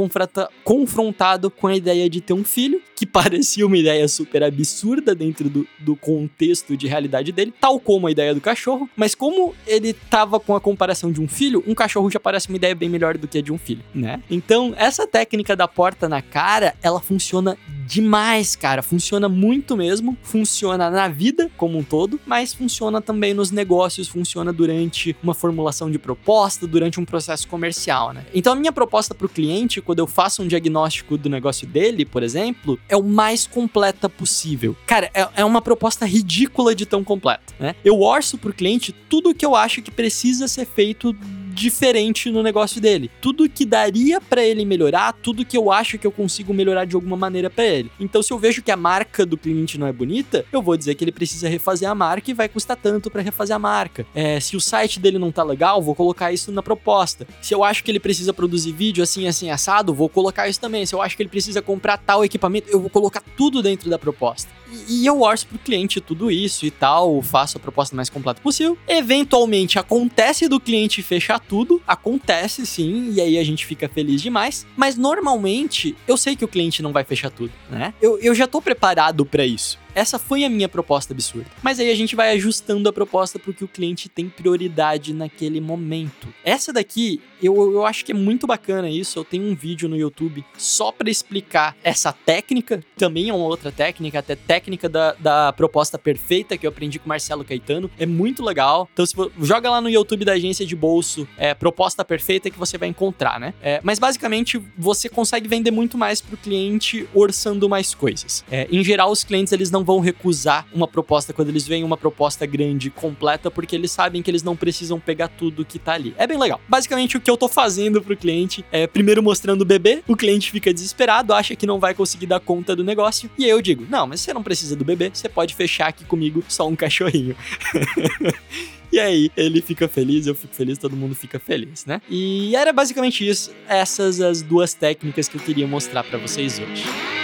confrontado 0.62 1.50
com 1.50 1.66
a 1.66 1.76
ideia 1.76 2.08
de 2.08 2.20
ter 2.20 2.32
um 2.32 2.44
filho, 2.44 2.80
que 2.94 3.04
parecia 3.04 3.66
uma 3.66 3.76
ideia 3.76 4.06
super 4.06 4.44
absurda 4.44 5.12
dentro 5.12 5.50
do, 5.50 5.66
do 5.80 5.96
contexto 5.96 6.76
de 6.76 6.86
realidade 6.86 7.32
dele, 7.32 7.52
tal 7.60 7.80
como 7.80 8.06
a 8.06 8.12
ideia 8.12 8.32
do 8.32 8.40
cachorro, 8.40 8.88
mas 8.96 9.16
como 9.16 9.52
ele 9.66 9.92
tava 9.92 10.38
com 10.38 10.54
a 10.54 10.60
comparação 10.60 11.10
de 11.10 11.20
um 11.20 11.26
filho, 11.26 11.64
um 11.66 11.74
cachorro 11.74 12.08
já 12.08 12.20
parece 12.20 12.48
uma 12.48 12.56
ideia 12.56 12.76
bem 12.76 12.88
melhor 12.88 13.18
do 13.18 13.26
que 13.26 13.38
a 13.38 13.42
de 13.42 13.52
um 13.52 13.58
filho, 13.58 13.82
né? 13.92 14.22
Então, 14.30 14.72
essa 14.76 15.04
técnica 15.04 15.56
da 15.56 15.66
porta 15.66 16.08
na 16.08 16.22
cara, 16.22 16.76
ela 16.80 17.00
funciona 17.00 17.58
demais, 17.90 18.54
cara. 18.54 18.82
Funciona 18.82 19.28
muito 19.28 19.76
mesmo. 19.76 20.16
Funciona 20.22 20.88
na 20.88 21.08
vida 21.08 21.50
como 21.56 21.76
um 21.76 21.82
todo, 21.82 22.20
mas 22.24 22.54
funciona 22.54 23.00
também 23.00 23.34
nos 23.34 23.50
negócios, 23.50 24.06
funciona 24.06 24.52
durante 24.52 25.16
uma 25.20 25.34
formulação 25.34 25.90
de 25.90 25.98
proposta, 25.98 26.68
durante 26.68 27.00
um 27.00 27.04
processo 27.04 27.48
comercial, 27.48 28.12
né? 28.12 28.24
Então 28.32 28.52
a 28.52 28.56
minha 28.56 28.70
proposta 28.70 29.12
para 29.12 29.26
o 29.26 29.28
cliente, 29.28 29.80
quando 29.80 29.98
eu 29.98 30.06
faço 30.06 30.42
um 30.42 30.46
diagnóstico 30.46 31.18
do 31.18 31.28
negócio 31.28 31.66
dele, 31.66 32.04
por 32.04 32.22
exemplo, 32.22 32.78
é 32.88 32.96
o 32.96 33.02
mais 33.02 33.46
completa 33.46 34.08
possível. 34.08 34.76
Cara, 34.86 35.10
é, 35.12 35.28
é 35.36 35.44
uma 35.44 35.60
proposta 35.60 36.06
ridícula 36.06 36.74
de 36.74 36.86
tão 36.86 37.02
completa, 37.02 37.52
né? 37.58 37.74
Eu 37.84 38.00
orço 38.00 38.38
para 38.38 38.50
o 38.50 38.54
cliente 38.54 38.92
tudo 38.92 39.30
o 39.30 39.34
que 39.34 39.44
eu 39.44 39.56
acho 39.56 39.82
que 39.82 39.90
precisa 39.90 40.46
ser 40.46 40.64
feito 40.64 41.16
diferente 41.60 42.30
no 42.30 42.42
negócio 42.42 42.80
dele. 42.80 43.10
Tudo 43.20 43.48
que 43.48 43.66
daria 43.66 44.20
para 44.20 44.42
ele 44.42 44.64
melhorar, 44.64 45.12
tudo 45.12 45.44
que 45.44 45.56
eu 45.56 45.70
acho 45.70 45.98
que 45.98 46.06
eu 46.06 46.12
consigo 46.12 46.54
melhorar 46.54 46.86
de 46.86 46.94
alguma 46.94 47.16
maneira 47.16 47.50
para 47.50 47.64
ele. 47.64 47.90
Então, 48.00 48.22
se 48.22 48.32
eu 48.32 48.38
vejo 48.38 48.62
que 48.62 48.70
a 48.70 48.76
marca 48.76 49.26
do 49.26 49.36
cliente 49.36 49.76
não 49.76 49.86
é 49.86 49.92
bonita, 49.92 50.44
eu 50.50 50.62
vou 50.62 50.76
dizer 50.76 50.94
que 50.94 51.04
ele 51.04 51.12
precisa 51.12 51.48
refazer 51.48 51.88
a 51.88 51.94
marca 51.94 52.30
e 52.30 52.34
vai 52.34 52.48
custar 52.48 52.76
tanto 52.76 53.10
para 53.10 53.20
refazer 53.20 53.54
a 53.54 53.58
marca. 53.58 54.06
É, 54.14 54.40
se 54.40 54.56
o 54.56 54.60
site 54.60 54.98
dele 54.98 55.18
não 55.18 55.30
tá 55.30 55.42
legal, 55.42 55.82
vou 55.82 55.94
colocar 55.94 56.32
isso 56.32 56.50
na 56.50 56.62
proposta. 56.62 57.26
Se 57.42 57.54
eu 57.54 57.62
acho 57.62 57.84
que 57.84 57.90
ele 57.90 58.00
precisa 58.00 58.32
produzir 58.32 58.72
vídeo 58.72 59.02
assim, 59.02 59.28
assim, 59.28 59.50
assado, 59.50 59.92
vou 59.92 60.08
colocar 60.08 60.48
isso 60.48 60.60
também. 60.60 60.86
Se 60.86 60.94
eu 60.94 61.02
acho 61.02 61.16
que 61.16 61.22
ele 61.22 61.30
precisa 61.30 61.60
comprar 61.60 61.98
tal 61.98 62.24
equipamento, 62.24 62.70
eu 62.70 62.80
vou 62.80 62.88
colocar 62.88 63.22
tudo 63.36 63.62
dentro 63.62 63.90
da 63.90 63.98
proposta. 63.98 64.48
E, 64.88 65.02
e 65.02 65.06
eu 65.06 65.20
orço 65.20 65.46
pro 65.46 65.58
cliente 65.58 66.00
tudo 66.00 66.30
isso 66.30 66.64
e 66.64 66.70
tal, 66.70 67.20
faço 67.22 67.58
a 67.58 67.60
proposta 67.60 67.94
mais 67.94 68.08
completa 68.08 68.40
possível. 68.40 68.78
Eventualmente 68.88 69.78
acontece 69.78 70.48
do 70.48 70.60
cliente 70.60 71.02
fechar 71.02 71.40
tudo, 71.50 71.82
acontece 71.84 72.64
sim, 72.64 73.12
e 73.12 73.20
aí 73.20 73.36
a 73.36 73.42
gente 73.42 73.66
fica 73.66 73.88
feliz 73.88 74.22
demais, 74.22 74.64
mas 74.76 74.96
normalmente 74.96 75.96
eu 76.06 76.16
sei 76.16 76.36
que 76.36 76.44
o 76.44 76.48
cliente 76.48 76.80
não 76.80 76.92
vai 76.92 77.02
fechar 77.02 77.28
tudo, 77.28 77.50
né? 77.68 77.92
Eu, 78.00 78.16
eu 78.20 78.32
já 78.36 78.46
tô 78.46 78.62
preparado 78.62 79.26
para 79.26 79.44
isso. 79.44 79.76
Essa 79.94 80.18
foi 80.18 80.44
a 80.44 80.48
minha 80.48 80.68
proposta 80.68 81.12
absurda. 81.12 81.46
Mas 81.62 81.78
aí 81.80 81.90
a 81.90 81.94
gente 81.94 82.16
vai 82.16 82.32
ajustando 82.32 82.88
a 82.88 82.92
proposta 82.92 83.38
porque 83.38 83.64
o 83.64 83.68
cliente 83.68 84.08
tem 84.08 84.28
prioridade 84.28 85.12
naquele 85.12 85.60
momento. 85.60 86.28
Essa 86.44 86.72
daqui, 86.72 87.20
eu, 87.42 87.54
eu 87.72 87.84
acho 87.84 88.04
que 88.04 88.12
é 88.12 88.14
muito 88.14 88.46
bacana 88.46 88.88
isso. 88.88 89.18
Eu 89.18 89.24
tenho 89.24 89.44
um 89.44 89.54
vídeo 89.54 89.88
no 89.88 89.96
YouTube 89.96 90.44
só 90.56 90.92
para 90.92 91.10
explicar 91.10 91.76
essa 91.82 92.12
técnica. 92.12 92.82
Também 92.96 93.28
é 93.28 93.34
uma 93.34 93.44
outra 93.44 93.72
técnica, 93.72 94.18
até 94.18 94.36
técnica 94.36 94.88
da, 94.88 95.12
da 95.14 95.52
proposta 95.52 95.98
perfeita 95.98 96.56
que 96.56 96.66
eu 96.66 96.70
aprendi 96.70 96.98
com 96.98 97.08
Marcelo 97.08 97.44
Caetano. 97.44 97.90
É 97.98 98.06
muito 98.06 98.44
legal. 98.44 98.88
Então, 98.92 99.04
se 99.04 99.14
for, 99.14 99.30
joga 99.40 99.70
lá 99.70 99.80
no 99.80 99.88
YouTube 99.88 100.24
da 100.24 100.32
agência 100.32 100.64
de 100.64 100.76
bolso 100.76 101.26
é, 101.36 101.54
proposta 101.54 102.04
perfeita 102.04 102.50
que 102.50 102.58
você 102.58 102.78
vai 102.78 102.88
encontrar, 102.88 103.38
né? 103.40 103.54
É, 103.62 103.80
mas 103.82 103.98
basicamente 103.98 104.60
você 104.76 105.08
consegue 105.08 105.48
vender 105.48 105.70
muito 105.70 105.98
mais 105.98 106.20
pro 106.20 106.36
cliente 106.36 107.08
orçando 107.14 107.68
mais 107.68 107.94
coisas. 107.94 108.44
É, 108.50 108.68
em 108.70 108.82
geral, 108.82 109.10
os 109.10 109.24
clientes 109.24 109.52
eles 109.52 109.70
não 109.70 109.79
não 109.80 109.84
vão 109.84 109.98
recusar 109.98 110.66
uma 110.72 110.86
proposta 110.86 111.32
quando 111.32 111.48
eles 111.48 111.66
veem 111.66 111.82
uma 111.82 111.96
proposta 111.96 112.44
grande 112.44 112.90
completa, 112.90 113.50
porque 113.50 113.74
eles 113.74 113.90
sabem 113.90 114.22
que 114.22 114.30
eles 114.30 114.42
não 114.42 114.54
precisam 114.54 115.00
pegar 115.00 115.28
tudo 115.28 115.64
que 115.64 115.78
tá 115.78 115.94
ali. 115.94 116.14
É 116.18 116.26
bem 116.26 116.38
legal. 116.38 116.60
Basicamente, 116.68 117.16
o 117.16 117.20
que 117.20 117.30
eu 117.30 117.36
tô 117.36 117.48
fazendo 117.48 118.02
pro 118.02 118.16
cliente 118.16 118.64
é 118.70 118.86
primeiro 118.86 119.22
mostrando 119.22 119.62
o 119.62 119.64
bebê, 119.64 120.02
o 120.06 120.14
cliente 120.14 120.50
fica 120.50 120.72
desesperado, 120.72 121.32
acha 121.32 121.56
que 121.56 121.66
não 121.66 121.80
vai 121.80 121.94
conseguir 121.94 122.26
dar 122.26 122.40
conta 122.40 122.76
do 122.76 122.84
negócio, 122.84 123.30
e 123.38 123.44
aí 123.44 123.50
eu 123.50 123.62
digo: 123.62 123.86
não, 123.88 124.06
mas 124.06 124.20
você 124.20 124.34
não 124.34 124.42
precisa 124.42 124.76
do 124.76 124.84
bebê, 124.84 125.10
você 125.12 125.28
pode 125.28 125.54
fechar 125.54 125.88
aqui 125.88 126.04
comigo 126.04 126.44
só 126.48 126.68
um 126.68 126.76
cachorrinho. 126.76 127.34
E 128.92 128.98
aí, 128.98 129.30
ele 129.36 129.62
fica 129.62 129.86
feliz, 129.86 130.26
eu 130.26 130.34
fico 130.34 130.52
feliz, 130.52 130.76
todo 130.76 130.96
mundo 130.96 131.14
fica 131.14 131.38
feliz, 131.38 131.86
né? 131.86 132.02
E 132.10 132.56
era 132.56 132.72
basicamente 132.72 133.24
isso, 133.24 133.52
essas 133.68 134.20
as 134.20 134.42
duas 134.42 134.74
técnicas 134.74 135.28
que 135.28 135.36
eu 135.36 135.40
queria 135.40 135.64
mostrar 135.64 136.02
para 136.02 136.18
vocês 136.18 136.58
hoje. 136.58 137.19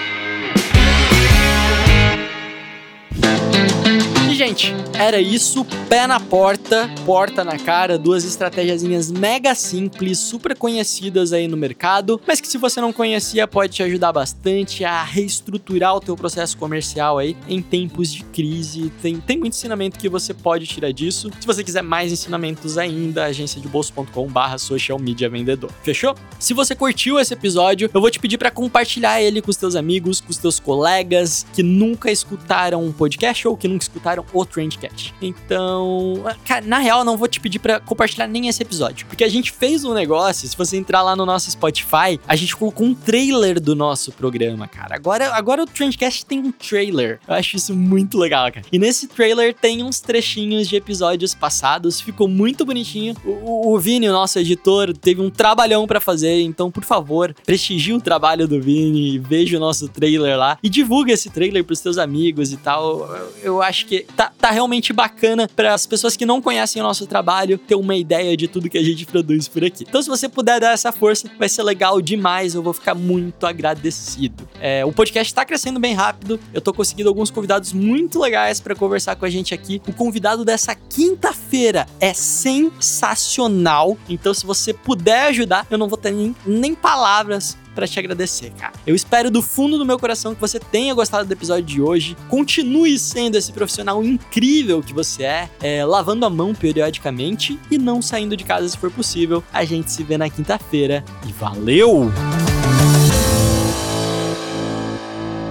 Gente, 4.37 4.75
era 4.93 5.19
isso. 5.19 5.65
Pé 5.89 6.07
na 6.07 6.21
porta, 6.21 6.91
porta 7.07 7.43
na 7.43 7.59
cara, 7.59 7.99
duas 7.99 8.25
estratégiazinhas 8.25 9.11
mega 9.11 9.55
simples, 9.55 10.19
super 10.19 10.57
conhecidas 10.57 11.33
aí 11.33 11.49
no 11.49 11.57
mercado, 11.57 12.21
mas 12.27 12.41
que 12.41 12.47
se 12.47 12.59
você 12.59 12.81
não 12.81 12.93
conhecia 12.93 13.47
pode 13.47 13.73
te 13.73 13.83
ajudar 13.83 14.13
bastante 14.13 14.85
a 14.85 15.03
reestruturar 15.03 15.97
o 15.97 16.01
teu 16.01 16.17
processo 16.17 16.57
comercial 16.59 17.19
aí 17.19 17.35
em 17.49 17.63
tempos 17.63 18.13
de 18.13 18.25
crise. 18.25 18.93
Tem, 19.01 19.19
tem 19.19 19.39
muito 19.39 19.55
ensinamento 19.55 19.99
que 19.99 20.09
você 20.09 20.35
pode 20.35 20.67
tirar 20.67 20.93
disso. 20.93 21.31
Se 21.41 21.47
você 21.47 21.65
quiser 21.65 21.83
mais 21.83 22.13
ensinamentos 22.13 22.77
ainda, 22.77 23.25
agenciadebolso.com 23.25 24.27
barra 24.29 24.59
social 24.59 24.99
media 24.99 25.31
vendedor. 25.31 25.71
Fechou? 25.83 26.15
Se 26.39 26.53
você 26.53 26.75
curtiu 26.75 27.19
esse 27.19 27.33
episódio, 27.33 27.91
eu 27.93 28.01
vou 28.01 28.11
te 28.11 28.19
pedir 28.19 28.37
para 28.37 28.51
compartilhar 28.51 29.23
ele 29.23 29.41
com 29.41 29.51
os 29.51 29.57
teus 29.57 29.75
amigos, 29.75 30.21
com 30.21 30.31
os 30.31 30.37
teus 30.37 30.61
colegas 30.61 31.47
que 31.55 31.63
nunca 31.63 32.11
escutaram 32.11 32.85
um 32.85 32.93
podcast 32.93 33.49
ou 33.49 33.57
que 33.57 33.67
nunca 33.67 33.85
escutaram 33.85 34.26
o 34.33 34.45
Trendcast. 34.45 35.15
Então, 35.21 36.25
cara, 36.45 36.65
na 36.65 36.79
real, 36.79 37.05
não 37.05 37.17
vou 37.17 37.29
te 37.29 37.41
pedir 37.41 37.59
para 37.59 37.81
compartilhar 37.81 38.27
nem 38.27 38.49
esse 38.49 38.63
episódio, 38.63 39.07
porque 39.07 39.25
a 39.25 39.29
gente 39.29 39.53
fez 39.53 39.85
um 39.85 39.95
negócio, 39.95 40.49
se 40.49 40.57
você 40.57 40.77
entrar 40.77 41.03
lá 41.03 41.17
no 41.17 41.27
nosso 41.27 41.51
Spotify, 41.51 42.19
a 42.27 42.37
gente 42.37 42.57
colocou 42.57 42.87
um 42.87 42.95
trailer 42.95 43.61
do 43.61 43.75
nosso 43.75 44.13
programa, 44.13 44.67
cara. 44.67 44.95
Agora, 44.95 45.35
agora 45.35 45.63
o 45.63 45.67
Trendcast 45.67 46.27
tem 46.27 46.39
um 46.39 46.53
trailer. 46.53 47.21
Eu 47.27 47.35
acho 47.35 47.57
isso 47.57 47.75
muito 47.75 48.19
legal, 48.19 48.51
cara. 48.53 48.65
E 48.73 48.79
nesse 48.79 49.07
trailer 49.07 49.55
tem 49.55 49.83
uns 49.83 50.01
trechinhos 50.01 50.69
de 50.69 50.77
episódios 50.77 51.35
passados, 51.35 52.01
ficou 52.01 52.29
muito 52.29 52.65
bonitinho. 52.65 53.15
O, 53.25 53.75
o 53.75 53.79
Vini, 53.79 54.09
o 54.09 54.13
nosso 54.13 54.39
editor, 54.39 54.97
teve 54.97 55.21
um 55.21 55.31
trabalhão 55.31 55.87
para 55.87 56.01
fazer, 56.01 56.41
então, 56.43 56.71
por 56.71 56.85
favor, 56.85 57.35
prestigie 57.45 57.93
o 57.93 58.01
trabalho 58.01 58.47
do 58.47 58.61
Vini, 58.61 59.19
veja 59.19 59.57
o 59.57 59.61
nosso 59.61 59.89
trailer 59.89 60.37
lá 60.37 60.59
e 60.63 60.69
divulga 60.69 61.13
esse 61.13 61.31
trailer 61.31 61.65
pros 61.65 61.79
seus 61.79 61.99
amigos 61.99 62.53
e 62.53 62.57
tal. 62.57 63.09
Eu 63.43 63.63
acho 63.63 63.87
que 63.87 64.01
tá, 64.17 64.33
tá 64.39 64.51
realmente 64.51 64.93
bacana 64.93 65.49
para 65.55 65.75
as 65.75 65.87
pessoas 65.87 66.17
que 66.17 66.25
não 66.25 66.41
conhecem 66.41 66.81
o 66.81 66.85
nosso 66.85 67.07
trabalho 67.07 67.59
ter 67.59 67.75
uma 67.75 67.95
ideia 67.95 68.37
de 68.37 68.49
tudo 68.49 68.71
que 68.71 68.79
a 68.79 68.83
gente 68.83 69.05
produz 69.05 69.47
por 69.47 69.65
aqui. 69.65 69.85
Então, 69.87 70.01
se 70.01 70.09
você 70.09 70.29
puder 70.29 70.59
dar 70.61 70.73
essa 70.73 70.91
força, 70.91 71.31
vai 71.39 71.49
ser 71.49 71.63
legal 71.63 72.01
demais. 72.01 72.55
Eu 72.55 72.63
vou 72.63 72.73
ficar 72.73 72.95
muito 72.95 73.47
agradecido. 73.47 74.49
É, 74.61 74.85
o 74.85 74.93
podcast 74.93 75.31
está 75.31 75.45
crescendo 75.45 75.79
bem 75.79 75.95
rápido. 75.95 76.41
Eu 76.55 76.61
tô 76.61 76.73
conseguindo 76.73 77.09
alguns 77.09 77.31
convidados 77.31 77.73
muito 77.73 78.19
legais 78.19 78.61
para 78.61 78.75
conversar 78.75 79.17
com 79.17 79.25
a 79.25 79.31
gente 79.31 79.53
aqui. 79.53 79.83
O 79.87 79.93
convidado 79.93 80.45
dessa 80.45 80.75
quinta-feira 80.75 81.87
é 82.01 82.15
sensacional. 82.15 83.97
Então, 84.09 84.33
se 84.33 84.47
você 84.47 84.73
puder 84.73 85.29
ajudar, 85.29 85.67
eu 85.71 85.77
não 85.77 85.89
vou 85.89 85.99
ter 85.99 86.13
nem, 86.13 86.35
nem 86.47 86.75
palavras 86.75 87.57
para 87.77 87.87
te 87.87 87.99
agradecer, 87.99 88.51
cara. 88.59 88.73
Eu 88.87 88.97
espero 88.97 89.31
do 89.31 89.43
fundo 89.43 89.77
do 89.77 89.85
meu 89.85 89.99
coração 89.99 90.35
que 90.35 90.41
você 90.41 90.59
tenha 90.59 90.95
gostado 90.95 91.29
do 91.29 91.33
episódio 91.33 91.65
de 91.65 91.83
hoje. 91.83 92.17
Continue 92.29 92.99
sendo 92.99 93.37
esse 93.37 93.53
profissional 93.53 94.03
incrível 94.03 94.83
que 94.83 94.95
você 94.95 95.25
é, 95.25 95.51
é 95.61 95.85
lavando 95.85 96.25
a 96.25 96.31
mão 96.31 96.55
periodicamente 96.55 97.61
e 97.71 97.77
não 97.77 98.01
saindo 98.01 98.37
de 98.37 98.45
casa 98.45 98.67
se 98.67 98.79
for 98.79 98.91
possível. 98.91 99.45
A 99.53 99.65
gente 99.65 99.93
se 99.93 100.03
vê 100.03 100.17
na 100.17 100.31
quinta-feira 100.31 101.05
e 101.29 101.33
valeu! 101.33 102.11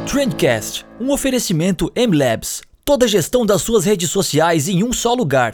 Trendcast, 0.07 0.85
um 0.99 1.11
oferecimento 1.11 1.91
M-Labs. 1.95 2.63
Toda 2.83 3.05
a 3.05 3.07
gestão 3.07 3.45
das 3.45 3.61
suas 3.61 3.85
redes 3.85 4.09
sociais 4.09 4.67
em 4.67 4.83
um 4.83 4.91
só 4.91 5.13
lugar. 5.13 5.53